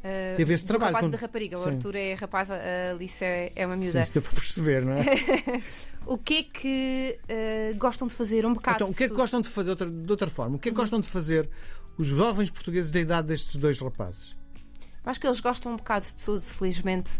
Uh, 0.00 0.34
Teve 0.36 0.54
esse 0.54 0.64
trabalho. 0.64 0.94
rapaz 0.94 1.04
quando... 1.04 1.12
da 1.12 1.18
rapariga. 1.18 1.56
Sim. 1.58 1.64
O 1.64 1.68
Arthur 1.68 1.94
é 1.96 2.14
rapaz, 2.14 2.50
a 2.50 2.90
Alice 2.92 3.22
é, 3.22 3.52
é 3.54 3.66
uma 3.66 3.76
miúda. 3.76 3.98
Sim, 3.98 4.02
isso 4.02 4.12
deu 4.14 4.22
para 4.22 4.32
perceber, 4.32 4.84
não 4.84 4.92
é? 4.94 5.04
o 6.06 6.16
que 6.16 6.34
é 6.38 6.42
que 6.42 7.18
uh, 7.28 7.78
gostam 7.78 8.08
de 8.08 8.14
fazer? 8.14 8.46
Um 8.46 8.54
bocado. 8.54 8.76
Então, 8.76 8.90
o 8.90 8.94
que 8.94 9.04
é 9.04 9.08
que 9.08 9.14
gostam 9.14 9.42
de 9.42 9.48
fazer 9.48 9.70
outra, 9.70 9.90
de 9.90 10.10
outra 10.10 10.28
forma? 10.28 10.56
O 10.56 10.58
que 10.58 10.68
é 10.68 10.72
que 10.72 10.76
uhum. 10.76 10.82
gostam 10.82 11.00
de 11.00 11.08
fazer 11.08 11.48
os 11.98 12.06
jovens 12.06 12.50
portugueses 12.50 12.90
da 12.90 12.98
idade 12.98 13.28
destes 13.28 13.56
dois 13.56 13.78
rapazes? 13.78 14.34
Acho 15.04 15.18
que 15.18 15.26
eles 15.26 15.40
gostam 15.40 15.72
um 15.72 15.76
bocado 15.76 16.04
de 16.04 16.12
tudo, 16.14 16.42
felizmente. 16.42 17.10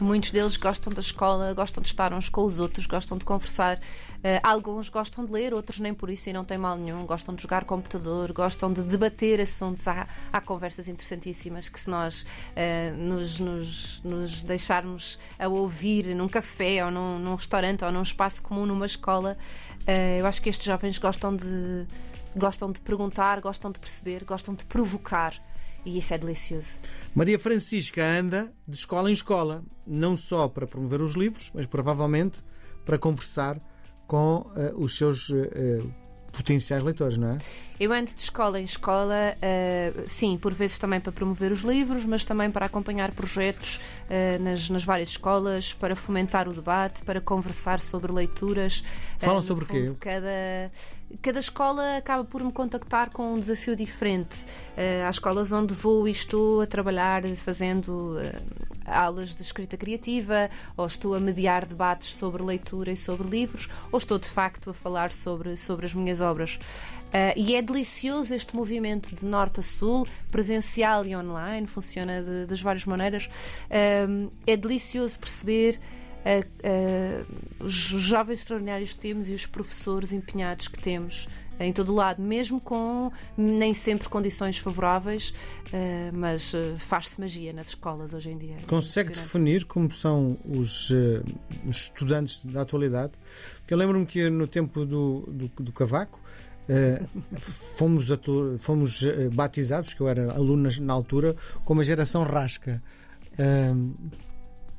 Muitos 0.00 0.32
deles 0.32 0.56
gostam 0.56 0.92
da 0.92 0.98
escola, 0.98 1.54
gostam 1.54 1.80
de 1.80 1.88
estar 1.88 2.12
uns 2.12 2.28
com 2.28 2.42
os 2.44 2.58
outros, 2.58 2.84
gostam 2.84 3.16
de 3.16 3.24
conversar. 3.24 3.76
Uh, 3.76 4.40
alguns 4.42 4.88
gostam 4.88 5.24
de 5.24 5.30
ler, 5.30 5.54
outros 5.54 5.78
nem 5.78 5.94
por 5.94 6.10
isso 6.10 6.28
e 6.28 6.32
não 6.32 6.44
tem 6.44 6.58
mal 6.58 6.76
nenhum. 6.76 7.06
Gostam 7.06 7.32
de 7.32 7.42
jogar 7.42 7.64
computador, 7.64 8.32
gostam 8.32 8.72
de 8.72 8.82
debater 8.82 9.40
assuntos. 9.40 9.86
Há, 9.86 10.08
há 10.32 10.40
conversas 10.40 10.88
interessantíssimas 10.88 11.68
que, 11.68 11.78
se 11.78 11.88
nós 11.88 12.22
uh, 12.22 12.96
nos, 12.96 13.38
nos, 13.38 14.02
nos, 14.02 14.42
deixarmos 14.42 15.16
a 15.38 15.46
ouvir 15.46 16.06
num 16.16 16.28
café 16.28 16.84
ou 16.84 16.90
num, 16.90 17.20
num, 17.20 17.36
restaurante 17.36 17.84
ou 17.84 17.92
num 17.92 18.02
espaço 18.02 18.42
comum 18.42 18.66
numa 18.66 18.86
escola, 18.86 19.38
uh, 19.86 20.18
eu 20.18 20.26
acho 20.26 20.42
que 20.42 20.48
estes 20.48 20.66
jovens 20.66 20.98
gostam 20.98 21.36
de, 21.36 21.86
gostam 22.34 22.72
de 22.72 22.80
perguntar, 22.80 23.40
gostam 23.40 23.70
de 23.70 23.78
perceber, 23.78 24.24
gostam 24.24 24.56
de 24.56 24.64
provocar 24.64 25.40
e 25.84 25.98
isso 25.98 26.14
é 26.14 26.18
delicioso. 26.18 26.80
Maria 27.14 27.38
Francisca 27.38 28.02
anda 28.04 28.52
de 28.66 28.76
escola 28.76 29.10
em 29.10 29.12
escola, 29.12 29.62
não 29.86 30.16
só 30.16 30.48
para 30.48 30.66
promover 30.66 31.02
os 31.02 31.14
livros, 31.14 31.50
mas 31.54 31.66
provavelmente 31.66 32.42
para 32.84 32.98
conversar 32.98 33.58
com 34.06 34.38
uh, 34.38 34.80
os 34.82 34.96
seus 34.96 35.30
uh, 35.30 35.92
potenciais 36.34 36.82
leitores, 36.82 37.16
não 37.16 37.30
é? 37.30 37.36
Eu 37.78 37.92
ando 37.92 38.12
de 38.12 38.20
escola 38.20 38.60
em 38.60 38.64
escola, 38.64 39.34
uh, 39.36 40.08
sim, 40.08 40.36
por 40.36 40.52
vezes 40.52 40.78
também 40.78 41.00
para 41.00 41.12
promover 41.12 41.52
os 41.52 41.60
livros, 41.60 42.04
mas 42.04 42.24
também 42.24 42.50
para 42.50 42.66
acompanhar 42.66 43.12
projetos 43.12 43.76
uh, 43.76 44.42
nas, 44.42 44.68
nas, 44.68 44.84
várias 44.84 45.10
escolas, 45.10 45.72
para 45.72 45.96
fomentar 45.96 46.48
o 46.48 46.52
debate, 46.52 47.02
para 47.02 47.20
conversar 47.20 47.80
sobre 47.80 48.12
leituras. 48.12 48.82
Falam 49.18 49.42
sobre 49.42 49.64
o 49.64 49.66
quê? 49.66 49.86
Cada, 49.98 50.70
cada 51.22 51.38
escola 51.38 51.96
acaba 51.96 52.24
por 52.24 52.42
me 52.42 52.52
contactar 52.52 53.10
com 53.10 53.34
um 53.34 53.40
desafio 53.40 53.76
diferente. 53.76 54.44
Uh, 54.76 55.06
há 55.06 55.10
escolas 55.10 55.52
onde 55.52 55.72
vou 55.74 56.06
e 56.08 56.10
estou 56.10 56.60
a 56.60 56.66
trabalhar 56.66 57.22
fazendo 57.36 58.16
aulas 58.84 59.34
de 59.34 59.42
escrita 59.42 59.76
criativa, 59.76 60.50
ou 60.76 60.86
estou 60.86 61.14
a 61.14 61.20
mediar 61.20 61.64
debates 61.64 62.14
sobre 62.14 62.42
leitura 62.42 62.92
e 62.92 62.96
sobre 62.96 63.28
livros, 63.28 63.68
ou 63.90 63.98
estou 63.98 64.18
de 64.18 64.28
facto 64.28 64.70
a 64.70 64.74
falar 64.74 65.12
sobre, 65.12 65.56
sobre 65.56 65.86
as 65.86 65.94
minhas 65.94 66.20
obras. 66.20 66.58
Uh, 67.14 67.32
e 67.36 67.54
é 67.54 67.62
delicioso 67.62 68.34
este 68.34 68.54
movimento 68.56 69.14
de 69.14 69.24
norte 69.24 69.60
a 69.60 69.62
sul, 69.62 70.06
presencial 70.30 71.06
e 71.06 71.14
online, 71.14 71.66
funciona 71.66 72.22
de, 72.22 72.46
das 72.46 72.60
várias 72.60 72.84
maneiras. 72.84 73.30
É 74.46 74.56
delicioso 74.56 75.18
perceber 75.18 75.78
os 77.60 77.72
jovens 77.72 78.40
extraordinários 78.40 78.94
que 78.94 79.00
temos 79.00 79.28
e 79.28 79.34
os 79.34 79.46
professores 79.46 80.12
empenhados 80.12 80.68
que 80.68 80.78
temos 80.78 81.28
em 81.58 81.72
todo 81.72 81.92
o 81.92 81.94
lado, 81.94 82.20
mesmo 82.20 82.60
com 82.60 83.12
nem 83.36 83.72
sempre 83.74 84.08
condições 84.08 84.58
favoráveis, 84.58 85.30
uh, 85.68 86.16
mas 86.16 86.52
uh, 86.54 86.76
faz-se 86.76 87.20
magia 87.20 87.52
nas 87.52 87.68
escolas 87.68 88.12
hoje 88.12 88.30
em 88.30 88.38
dia. 88.38 88.56
Consegue 88.66 89.10
definir 89.10 89.64
como 89.64 89.90
são 89.90 90.36
os, 90.44 90.90
uh, 90.90 91.24
os, 91.66 91.76
estudantes 91.76 92.44
da 92.44 92.62
atualidade? 92.62 93.12
Porque 93.58 93.74
eu 93.74 93.78
lembro-me 93.78 94.06
que 94.06 94.28
no 94.28 94.46
tempo 94.46 94.84
do, 94.84 95.20
do, 95.28 95.48
do 95.62 95.72
Cavaco. 95.72 96.20
fomos, 97.76 98.08
fomos 98.58 99.04
batizados, 99.32 99.92
que 99.92 100.00
eu 100.00 100.08
era 100.08 100.32
aluno 100.32 100.68
na 100.80 100.92
altura, 100.94 101.36
como 101.64 101.82
a 101.82 101.84
geração 101.84 102.24
rasca. 102.24 102.82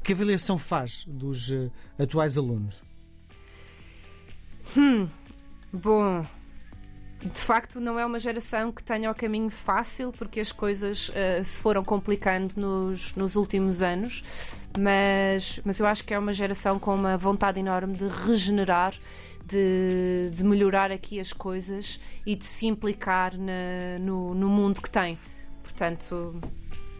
Que 0.05 0.13
avaliação 0.13 0.57
faz 0.57 1.03
dos 1.07 1.51
atuais 1.97 2.37
alunos? 2.37 2.81
Hum, 4.77 5.07
bom, 5.73 6.23
de 7.21 7.39
facto 7.39 7.79
não 7.79 7.97
é 7.97 8.05
uma 8.05 8.19
geração 8.19 8.71
que 8.71 8.83
tenha 8.83 9.09
o 9.09 9.15
caminho 9.15 9.49
fácil, 9.49 10.11
porque 10.11 10.39
as 10.39 10.51
coisas 10.51 11.09
uh, 11.09 11.43
se 11.43 11.59
foram 11.59 11.83
complicando 11.83 12.53
nos, 12.55 13.15
nos 13.15 13.35
últimos 13.35 13.81
anos, 13.81 14.23
mas, 14.77 15.59
mas 15.65 15.79
eu 15.79 15.87
acho 15.87 16.03
que 16.03 16.13
é 16.13 16.19
uma 16.19 16.33
geração 16.33 16.77
com 16.77 16.93
uma 16.93 17.17
vontade 17.17 17.59
enorme 17.59 17.95
de 17.95 18.07
regenerar, 18.07 18.93
de, 19.43 20.29
de 20.33 20.43
melhorar 20.43 20.91
aqui 20.91 21.19
as 21.19 21.33
coisas 21.33 21.99
e 22.25 22.35
de 22.35 22.45
se 22.45 22.67
implicar 22.67 23.35
na, 23.35 23.99
no, 23.99 24.35
no 24.35 24.49
mundo 24.49 24.81
que 24.81 24.89
tem. 24.89 25.17
Portanto, 25.63 26.39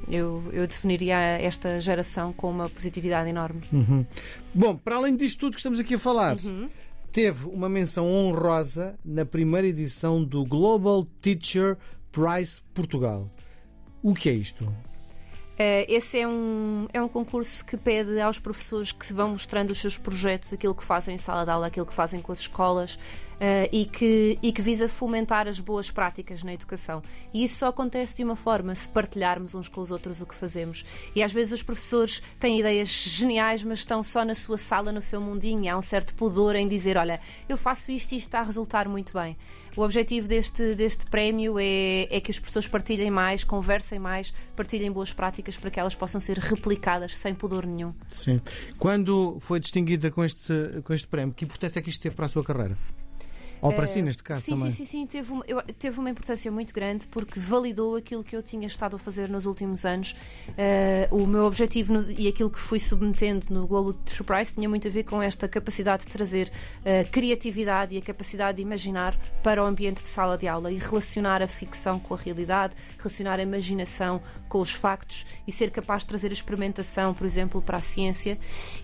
eu, 0.10 0.44
eu, 0.52 0.68
definiria 0.68 1.18
esta 1.18 1.80
geração 1.80 2.32
com 2.32 2.50
uma 2.50 2.70
positividade 2.70 3.30
enorme. 3.30 3.62
Uhum. 3.72 4.06
Bom, 4.54 4.76
para 4.76 4.96
além 4.96 5.16
disto 5.16 5.40
tudo 5.40 5.54
que 5.54 5.60
estamos 5.60 5.80
aqui 5.80 5.96
a 5.96 6.00
falar. 6.00 6.38
Uhum 6.44 6.70
teve 7.16 7.48
uma 7.48 7.70
menção 7.70 8.06
honrosa 8.12 9.00
na 9.06 9.26
primeira 9.26 9.66
edição 9.66 10.22
do 10.22 10.44
Global 10.44 11.08
Teacher 11.22 11.78
Prize 12.12 12.62
Portugal. 12.74 13.32
O 14.04 14.14
que 14.14 14.28
é 14.28 14.34
isto? 14.34 14.66
Uh, 14.66 15.86
esse 15.88 16.20
é 16.20 16.28
um, 16.28 16.88
é 16.92 17.02
um 17.02 17.08
concurso 17.08 17.64
que 17.64 17.78
pede 17.78 18.20
aos 18.20 18.38
professores 18.38 18.92
que 18.92 19.14
vão 19.14 19.30
mostrando 19.30 19.72
os 19.72 19.80
seus 19.80 19.98
projetos, 19.98 20.52
aquilo 20.52 20.76
que 20.76 20.84
fazem 20.84 21.16
em 21.16 21.18
sala 21.18 21.46
de 21.46 21.52
aula, 21.52 21.68
aquilo 21.68 21.86
que 21.86 21.94
fazem 21.94 22.22
com 22.22 22.34
as 22.34 22.40
escolas, 22.40 23.00
uh, 23.36 23.70
e, 23.72 23.86
que, 23.86 24.38
e 24.42 24.52
que 24.52 24.62
visa 24.62 24.88
fomentar 24.88 25.48
as 25.48 25.60
boas 25.60 25.92
práticas 25.92 26.44
na 26.44 26.54
educação. 26.54 27.02
E 27.34 27.44
isso 27.44 27.58
só 27.60 27.68
acontece 27.68 28.16
de 28.16 28.24
uma 28.24 28.36
forma, 28.36 28.76
se 28.76 28.90
partilharmos 28.90 29.56
uns 29.56 29.68
com 29.68 29.82
os 29.82 29.92
outros 29.92 30.22
o 30.22 30.26
que 30.26 30.36
fazemos. 30.36 30.86
E 31.16 31.24
às 31.24 31.32
vezes 31.32 31.54
os 31.54 31.64
professores 31.64 32.22
têm 32.40 32.60
ideias 32.60 32.90
geniais, 32.90 33.64
mas 33.64 33.80
estão 33.80 34.04
só 34.04 34.24
na 34.24 34.36
sua 34.36 34.58
sala, 34.58 34.92
no 34.92 35.02
seu 35.02 35.20
mundinho, 35.22 35.64
e 35.64 35.70
há 35.70 35.78
um 35.78 35.82
certo 35.82 36.14
pudor 36.16 36.56
em 36.56 36.68
dizer: 36.68 36.98
Olha, 36.98 37.20
eu 37.48 37.58
faço 37.58 37.92
isto 37.92 38.14
e 38.14 38.18
isto 38.18 38.28
está 38.28 38.40
a 38.40 38.44
resultar 38.44 38.88
muito 38.88 39.14
bem. 39.14 39.38
O 39.76 39.82
objetivo 39.82 40.28
deste, 40.28 40.74
deste 40.74 41.06
prémio 41.08 41.60
é, 41.60 42.08
é 42.10 42.22
que 42.22 42.32
os 42.32 42.40
professores 42.40 42.68
partilhem 42.68 43.12
mais, 43.12 43.44
conversem 43.44 44.00
mais, 44.00 44.34
partilhem 44.56 44.90
boas 44.90 45.12
práticas 45.12 45.58
para 45.58 45.70
que 45.70 45.80
elas 45.80 45.94
possam 45.94 46.22
ser 46.22 46.38
replicadas 46.38 47.18
sem 47.18 47.36
pudor 47.36 47.66
nenhum. 47.66 47.92
Sim. 48.08 48.40
Quando 48.80 49.38
foi 49.42 49.60
distinguida 49.60 50.10
com 50.10 50.24
este, 50.24 50.82
com 50.84 50.94
este 50.94 51.08
prémio, 51.08 51.34
que 51.34 51.44
importância 51.44 51.80
é 51.80 51.82
que 51.82 51.90
isto 51.90 52.02
teve 52.02 52.16
para 52.16 52.26
a 52.26 52.30
sua 52.30 52.44
carreira? 52.44 52.78
Ou 53.62 53.74
para 53.74 53.88
si, 53.88 54.02
neste 54.02 54.24
caso 54.24 54.42
sim, 54.42 54.56
também. 54.56 54.72
Sim, 54.72 54.86
sim, 54.86 55.00
sim. 55.00 55.08
Teve 55.08 55.32
uma, 55.32 55.44
eu, 55.48 55.62
teve 55.62 56.00
uma 56.00 56.10
importância 56.10 56.52
muito 56.52 56.74
grande 56.74 57.08
porque 57.08 57.40
validou 57.40 57.96
aquilo 57.96 58.24
que 58.24 58.36
eu 58.36 58.44
tinha 58.44 58.68
estado 58.68 58.96
a 58.96 59.00
fazer 59.00 59.30
nos 59.30 59.46
últimos 59.46 59.86
anos. 59.86 60.16
Uh, 60.50 61.16
o 61.16 61.28
meu 61.28 61.46
objetivo 61.46 61.94
no, 61.94 62.12
e 62.12 62.28
aquilo 62.28 62.50
que 62.50 62.60
fui 62.60 62.80
submetendo 62.80 63.48
no 63.50 63.68
Global 63.68 63.92
Enterprise 63.92 64.54
tinha 64.54 64.70
muito 64.70 64.88
a 64.88 64.92
ver 64.92 65.04
com 65.04 65.22
esta 65.22 65.48
capacidade 65.48 66.06
de 66.06 66.12
trazer 66.12 66.52
uh, 66.80 67.10
criatividade 67.12 67.96
e 67.96 67.98
a 67.98 68.02
capacidade 68.02 68.58
de 68.58 68.62
imaginar 68.62 69.18
para 69.44 69.64
o 69.64 69.66
ambiente 69.66 70.04
de 70.04 70.10
sala 70.10 70.38
de 70.38 70.48
aula 70.48 70.72
e 70.72 70.78
relacionar 70.78 71.42
a 71.42 71.48
ficção 71.48 72.00
com 72.00 72.14
a 72.14 72.18
realidade, 72.18 72.74
relacionar 72.98 73.40
a 73.40 73.44
imaginação 73.44 74.22
com 74.48 74.60
os 74.60 74.72
factos 74.72 75.26
e 75.48 75.52
ser 75.52 75.72
capaz 75.72 76.02
de 76.02 76.08
trazer 76.08 76.30
a 76.30 76.34
experimentação, 76.34 77.14
por 77.14 77.26
exemplo, 77.26 77.62
para 77.62 77.78
a 77.78 77.82
ciência. 77.82 78.38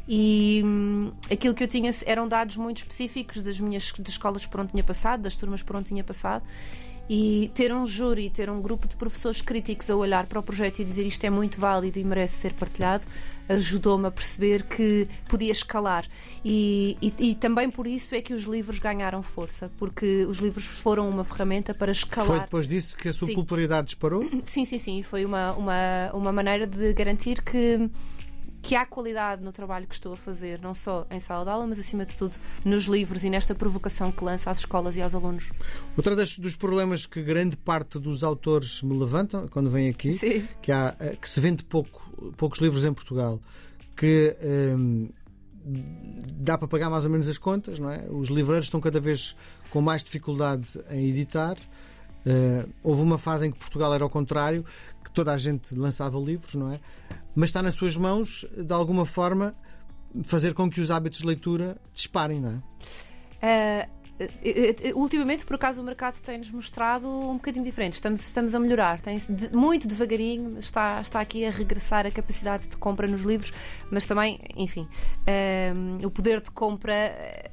E 0.08 0.62
hum, 0.66 0.91
aquilo 1.32 1.54
que 1.54 1.64
eu 1.64 1.68
tinha 1.68 1.92
eram 2.06 2.28
dados 2.28 2.58
muito 2.58 2.78
específicos 2.80 3.42
das 3.42 3.60
minhas 3.60 3.92
das 3.98 4.10
escolas 4.10 4.46
por 4.46 4.60
onde 4.60 4.72
tinha 4.72 4.84
passado, 4.84 5.22
das 5.22 5.36
turmas 5.36 5.64
por 5.64 5.76
onde 5.76 5.90
tinha 5.90 6.04
passado. 6.04 6.44
E 7.10 7.52
ter 7.54 7.74
um 7.74 7.86
júri, 7.86 8.30
ter 8.30 8.50
um 8.50 8.62
grupo 8.62 8.88
de 8.88 8.96
professores 8.96 9.42
críticos 9.42 9.90
a 9.90 9.96
olhar 9.98 10.26
para 10.28 10.40
o 10.40 10.44
projeto 10.44 10.80
e 10.80 10.86
dizer 10.86 11.06
isto 11.06 11.22
é 11.26 11.30
muito 11.30 11.60
válido 11.60 12.00
e 12.00 12.06
merece 12.06 12.36
ser 12.38 12.54
partilhado, 12.54 13.06
ajudou-me 13.50 14.08
a 14.08 14.12
perceber 14.12 14.64
que 14.64 15.10
podia 15.28 15.52
escalar. 15.52 16.06
E, 16.46 16.96
e, 17.02 17.32
e, 17.32 17.36
também 17.36 17.70
por 17.70 17.86
isso 17.86 18.16
é 18.16 18.22
que 18.22 18.34
os 18.34 18.44
livros 18.44 18.80
ganharam 18.80 19.22
força, 19.22 19.70
porque 19.78 20.24
os 20.26 20.38
livros 20.38 20.64
foram 20.64 21.10
uma 21.10 21.26
ferramenta 21.26 21.74
para 21.74 21.92
escalar. 21.92 22.28
Foi 22.28 22.40
depois 22.40 22.66
disso 22.66 22.96
que 22.96 23.10
a 23.10 23.14
sua 23.14 23.28
sim. 23.28 23.36
popularidade 23.36 23.88
disparou? 23.88 24.24
Sim, 24.46 24.64
sim, 24.64 24.78
sim. 24.78 25.04
Foi 25.04 25.26
uma, 25.26 25.52
uma, 25.54 26.12
uma 26.14 26.32
maneira 26.32 26.66
de 26.66 26.94
garantir 26.94 27.42
que 27.42 27.90
que 28.62 28.76
há 28.76 28.86
qualidade 28.86 29.44
no 29.44 29.52
trabalho 29.52 29.88
que 29.88 29.94
estou 29.94 30.14
a 30.14 30.18
fazer, 30.18 30.60
não 30.62 30.74
só 30.74 31.06
em 31.10 31.20
sala 31.20 31.44
de 31.44 31.50
aula, 31.50 31.66
mas 31.66 31.80
acima 31.80 32.06
de 32.06 32.16
tudo 32.16 32.36
nos 32.64 32.84
livros 32.84 33.24
e 33.24 33.30
nesta 33.30 33.56
provocação 33.56 34.12
que 34.12 34.24
lança 34.24 34.52
às 34.52 34.60
escolas 34.60 34.96
e 34.96 35.02
aos 35.02 35.16
alunos. 35.16 35.52
Outro 35.98 36.16
dos 36.16 36.56
problemas 36.56 37.06
que 37.06 37.22
grande 37.22 37.58
parte 37.58 37.98
dos 37.98 38.24
autores 38.24 38.82
me 38.82 38.98
levantam 38.98 39.48
quando 39.48 39.70
vêm 39.70 39.90
aqui, 39.90 40.12
Sim. 40.14 40.48
que, 40.62 40.72
há, 40.72 40.96
eh, 41.00 41.18
que 41.20 41.28
se 41.28 41.40
vende 41.40 41.64
pouco, 41.64 42.34
poucos 42.38 42.60
livros 42.60 42.86
em 42.86 42.94
Portugal, 42.94 43.40
que 43.96 44.36
hum, 44.44 45.10
dá 45.64 46.58
para 46.58 46.68
pagar 46.68 46.90
mais 46.90 47.06
ou 47.06 47.10
menos 47.10 47.28
as 47.28 47.38
contas, 47.38 47.80
não 47.80 47.90
é? 47.90 48.06
Os 48.10 48.30
livreiros 48.30 48.68
estão 48.68 48.80
cada 48.80 49.00
vez 49.00 49.36
com 49.70 49.82
mais 49.82 50.04
dificuldade 50.04 50.80
em 50.90 51.10
editar. 51.10 51.58
Uh, 52.26 52.70
houve 52.84 53.02
uma 53.02 53.18
fase 53.18 53.48
em 53.48 53.52
que 53.52 53.58
Portugal 53.58 53.94
era 53.94 54.04
ao 54.04 54.10
contrário, 54.10 54.66
que 55.04 55.12
toda 55.12 55.34
a 55.34 55.38
gente 55.38 55.74
lançava 55.76 56.20
livros, 56.20 56.56
não 56.56 56.72
é? 56.72 56.80
Mas 57.36 57.50
está 57.50 57.62
nas 57.62 57.74
suas 57.74 57.98
mãos, 57.98 58.46
de 58.56 58.74
alguma 58.74 59.06
forma, 59.06 59.56
fazer 60.24 60.54
com 60.54 60.70
que 60.70 60.82
os 60.82 60.92
hábitos 60.92 61.20
de 61.20 61.28
leitura 61.28 61.78
disparem, 61.94 62.40
não 62.40 62.62
é? 63.42 63.88
Uh 63.88 64.01
ultimamente, 64.96 65.46
por 65.46 65.56
acaso, 65.56 65.82
o 65.82 65.84
mercado 65.84 66.20
tem-nos 66.22 66.52
mostrado 66.52 67.08
um 67.08 67.34
bocadinho 67.34 67.64
diferente. 67.64 67.94
Estamos, 67.94 68.22
estamos 68.22 68.56
a 68.56 68.60
melhorar. 68.60 69.02
Tem 69.02 69.18
de, 69.18 69.56
muito 69.56 69.88
devagarinho, 69.88 70.60
está, 70.60 71.02
está 71.02 71.22
aqui 71.22 71.46
a 71.46 71.52
regressar 71.52 72.06
a 72.06 72.12
capacidade 72.12 72.68
de 72.68 72.78
compra 72.78 73.08
nos 73.08 73.22
livros, 73.22 73.54
mas 73.90 74.06
também, 74.06 74.40
enfim, 74.56 74.82
um, 74.82 74.88
ehm, 75.28 76.06
o 76.06 76.12
poder 76.12 76.42
de 76.42 76.52
compra 76.52 76.94
eh, 76.94 77.52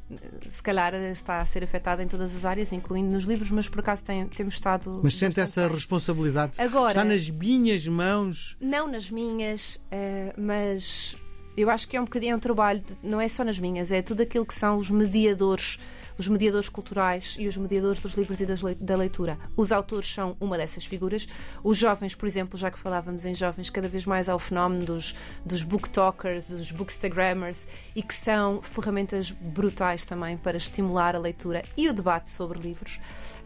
se 0.48 0.62
calhar 0.62 0.94
está 0.94 1.40
a 1.40 1.46
ser 1.46 1.62
afetado 1.62 2.02
em 2.02 2.08
todas 2.08 2.34
as 2.34 2.44
áreas, 2.44 2.72
incluindo 2.72 3.12
nos 3.12 3.24
livros, 3.24 3.50
mas 3.50 3.68
por 3.68 3.80
acaso 3.80 4.04
tem, 4.04 4.26
temos 4.26 4.54
estado. 4.54 5.00
Mas 5.02 5.14
sente 5.14 5.40
essa 5.40 5.62
bem. 5.62 5.72
responsabilidade? 5.72 6.60
Agora, 6.60 6.88
está 6.88 7.04
nas 7.04 7.28
minhas 7.28 7.86
mãos? 7.86 8.56
Não 8.60 8.90
nas 8.90 9.10
minhas, 9.10 9.76
uh, 9.76 10.40
mas 10.40 11.16
eu 11.58 11.70
acho 11.70 11.88
que 11.88 11.96
é 11.96 12.00
um 12.00 12.04
bocadinho 12.04 12.36
um 12.36 12.38
trabalho, 12.38 12.82
não 13.02 13.20
é 13.20 13.28
só 13.28 13.44
nas 13.44 13.58
minhas, 13.58 13.90
é 13.90 14.00
tudo 14.00 14.22
aquilo 14.22 14.46
que 14.46 14.54
são 14.54 14.76
os 14.76 14.90
mediadores 14.90 15.78
os 16.18 16.26
mediadores 16.26 16.68
culturais 16.68 17.36
e 17.38 17.46
os 17.46 17.56
mediadores 17.56 18.00
dos 18.00 18.14
livros 18.14 18.40
e 18.40 18.46
da 18.74 18.96
leitura. 18.96 19.38
Os 19.56 19.70
autores 19.70 20.12
são 20.12 20.36
uma 20.40 20.58
dessas 20.58 20.84
figuras. 20.84 21.28
Os 21.62 21.78
jovens, 21.78 22.14
por 22.14 22.26
exemplo, 22.26 22.58
já 22.58 22.70
que 22.70 22.78
falávamos 22.78 23.24
em 23.24 23.34
jovens, 23.34 23.70
cada 23.70 23.86
vez 23.86 24.04
mais 24.04 24.28
há 24.28 24.34
o 24.34 24.38
fenómeno 24.38 24.84
dos, 24.84 25.14
dos 25.46 25.62
dos 25.62 26.72
bookstagrammers 26.72 27.68
e 27.94 28.02
que 28.02 28.14
são 28.14 28.60
ferramentas 28.60 29.30
brutais 29.30 30.04
também 30.04 30.36
para 30.36 30.56
estimular 30.56 31.14
a 31.14 31.20
leitura 31.20 31.62
e 31.76 31.88
o 31.88 31.92
debate 31.92 32.30
sobre 32.30 32.58
livros. 32.58 32.98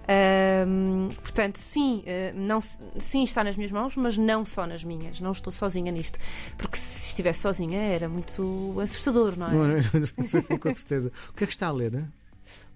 Um, 0.03 1.11
portanto, 1.11 1.59
sim, 1.59 2.03
uh, 2.07 2.37
não, 2.37 2.61
sim, 2.61 3.23
está 3.23 3.45
nas 3.45 3.57
minhas 3.57 3.71
mãos, 3.71 3.95
mas 3.95 4.17
não 4.17 4.45
só 4.45 4.67
nas 4.67 4.83
minhas. 4.83 5.21
Não 5.21 5.33
estou 5.33 5.53
sozinha 5.53 5.93
nisto. 5.93 6.19
Porque 6.59 6.77
estivesse 7.13 7.41
sozinha 7.41 7.81
era 7.81 8.09
muito 8.09 8.79
assustador, 8.81 9.37
não 9.37 9.47
é? 9.47 9.51
Não, 9.53 9.67
não, 9.67 10.59
com 10.59 10.75
certeza. 10.75 11.13
O 11.31 11.33
que 11.33 11.45
é 11.45 11.47
que 11.47 11.53
está 11.53 11.69
a 11.69 11.73
ler? 11.73 11.93
Né? 11.93 12.05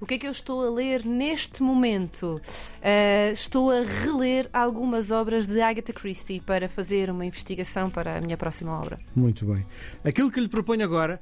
O 0.00 0.06
que 0.06 0.14
é 0.14 0.18
que 0.18 0.26
eu 0.26 0.30
estou 0.30 0.66
a 0.66 0.70
ler 0.70 1.04
neste 1.04 1.62
momento? 1.62 2.40
Uh, 2.78 3.32
estou 3.32 3.70
a 3.70 3.82
reler 3.82 4.48
algumas 4.52 5.10
obras 5.10 5.46
de 5.46 5.60
Agatha 5.60 5.92
Christie 5.92 6.40
para 6.40 6.68
fazer 6.68 7.10
uma 7.10 7.24
investigação 7.24 7.88
para 7.88 8.18
a 8.18 8.20
minha 8.20 8.36
próxima 8.36 8.78
obra. 8.78 8.98
Muito 9.14 9.46
bem. 9.46 9.64
Aquilo 10.04 10.30
que 10.30 10.40
lhe 10.40 10.48
proponho 10.48 10.84
agora 10.84 11.20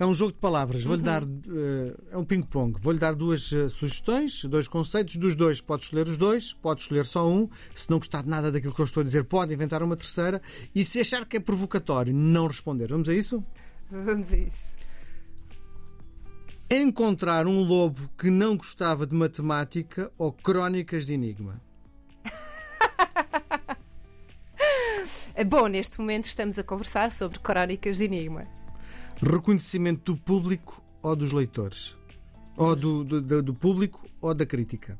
é 0.00 0.06
um 0.06 0.14
jogo 0.14 0.32
de 0.32 0.38
palavras. 0.38 0.82
Vou-lhe 0.82 1.02
uhum. 1.02 1.04
dar. 1.04 1.22
Uh, 1.22 1.94
é 2.10 2.16
um 2.16 2.24
ping-pong. 2.24 2.80
Vou-lhe 2.80 2.98
dar 2.98 3.14
duas 3.14 3.52
uh, 3.52 3.68
sugestões, 3.68 4.42
dois 4.46 4.66
conceitos. 4.66 5.16
Dos 5.16 5.36
dois, 5.36 5.60
pode 5.60 5.84
escolher 5.84 6.08
os 6.08 6.16
dois, 6.16 6.54
pode 6.54 6.80
escolher 6.80 7.04
só 7.04 7.28
um. 7.28 7.46
Se 7.74 7.90
não 7.90 7.98
gostar 7.98 8.22
de 8.22 8.30
nada 8.30 8.50
daquilo 8.50 8.74
que 8.74 8.80
eu 8.80 8.86
estou 8.86 9.02
a 9.02 9.04
dizer, 9.04 9.24
pode 9.24 9.52
inventar 9.52 9.82
uma 9.82 9.96
terceira. 9.96 10.40
E 10.74 10.82
se 10.82 11.00
achar 11.00 11.26
que 11.26 11.36
é 11.36 11.40
provocatório, 11.40 12.14
não 12.14 12.46
responder. 12.46 12.88
Vamos 12.88 13.10
a 13.10 13.14
isso? 13.14 13.44
Vamos 13.90 14.32
a 14.32 14.38
isso 14.38 14.80
encontrar 16.72 17.48
um 17.48 17.64
lobo 17.64 18.08
que 18.16 18.30
não 18.30 18.56
gostava 18.56 19.04
de 19.04 19.12
matemática 19.12 20.08
ou 20.16 20.32
crónicas 20.32 21.04
de 21.04 21.14
enigma? 21.14 21.60
Bom, 25.48 25.66
neste 25.66 25.98
momento 25.98 26.26
estamos 26.26 26.60
a 26.60 26.62
conversar 26.62 27.10
sobre 27.10 27.40
crónicas 27.40 27.96
de 27.96 28.04
enigma. 28.04 28.46
Reconhecimento 29.22 30.14
do 30.14 30.18
público 30.18 30.82
ou 31.02 31.14
dos 31.14 31.32
leitores? 31.32 31.94
Ou 32.56 32.74
do, 32.74 33.04
do, 33.04 33.42
do 33.42 33.54
público 33.54 34.08
ou 34.18 34.32
da 34.32 34.46
crítica? 34.46 34.98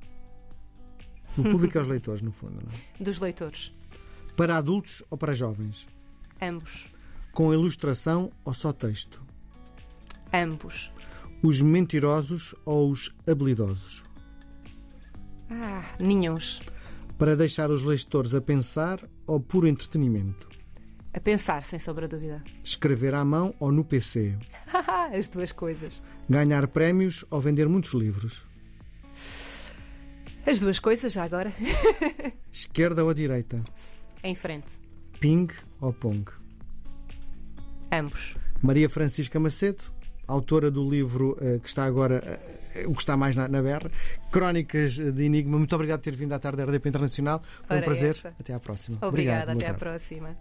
Do 1.34 1.44
público 1.44 1.78
aos 1.78 1.88
leitores, 1.88 2.20
no 2.20 2.30
fundo, 2.30 2.56
não 2.56 2.68
é? 2.70 3.02
Dos 3.02 3.18
leitores. 3.18 3.72
Para 4.36 4.58
adultos 4.58 5.02
ou 5.08 5.16
para 5.16 5.32
jovens? 5.32 5.88
Ambos. 6.40 6.86
Com 7.32 7.54
ilustração 7.54 8.30
ou 8.44 8.52
só 8.52 8.74
texto? 8.74 9.22
Ambos. 10.34 10.90
Os 11.42 11.62
mentirosos 11.62 12.54
ou 12.66 12.90
os 12.90 13.10
habilidosos? 13.26 14.04
Ah, 15.50 15.82
nenhums. 15.98 16.60
Para 17.16 17.34
deixar 17.34 17.70
os 17.70 17.82
leitores 17.84 18.34
a 18.34 18.40
pensar 18.40 19.00
ou 19.26 19.40
por 19.40 19.66
entretenimento? 19.66 20.49
A 21.12 21.20
pensar, 21.20 21.64
sem 21.64 21.78
sombra 21.78 22.06
de 22.06 22.16
dúvida. 22.16 22.42
Escrever 22.62 23.14
à 23.14 23.24
mão 23.24 23.54
ou 23.58 23.72
no 23.72 23.84
PC? 23.84 24.36
As 25.12 25.26
duas 25.28 25.50
coisas. 25.50 26.02
Ganhar 26.28 26.68
prémios 26.68 27.24
ou 27.30 27.40
vender 27.40 27.68
muitos 27.68 27.94
livros? 27.94 28.44
As 30.46 30.60
duas 30.60 30.78
coisas, 30.78 31.12
já 31.12 31.24
agora. 31.24 31.52
Esquerda 32.52 33.04
ou 33.04 33.12
direita? 33.12 33.60
Em 34.22 34.34
frente. 34.34 34.78
Ping 35.18 35.48
ou 35.80 35.92
Pong? 35.92 36.24
Ambos. 37.92 38.34
Maria 38.62 38.88
Francisca 38.88 39.40
Macedo 39.40 39.92
autora 40.30 40.70
do 40.70 40.88
livro 40.88 41.36
uh, 41.40 41.58
que 41.58 41.68
está 41.68 41.84
agora, 41.84 42.22
uh, 42.76 42.90
o 42.90 42.94
que 42.94 43.02
está 43.02 43.16
mais 43.16 43.34
na, 43.34 43.48
na 43.48 43.60
BR, 43.60 43.88
Crónicas 44.30 44.92
de 44.92 45.24
Enigma. 45.24 45.58
Muito 45.58 45.74
obrigado 45.74 45.98
por 45.98 46.04
ter 46.04 46.14
vindo 46.14 46.32
à 46.32 46.38
tarde 46.38 46.58
da 46.58 46.64
RDP 46.64 46.88
Internacional. 46.88 47.42
Foi 47.66 47.78
um 47.78 47.82
prazer. 47.82 48.10
Essa. 48.10 48.32
Até 48.38 48.54
à 48.54 48.60
próxima. 48.60 48.98
Obrigada, 49.02 49.52
Obrigado, 49.52 49.56
até 49.56 49.66
à 49.68 49.74
próxima. 49.74 50.36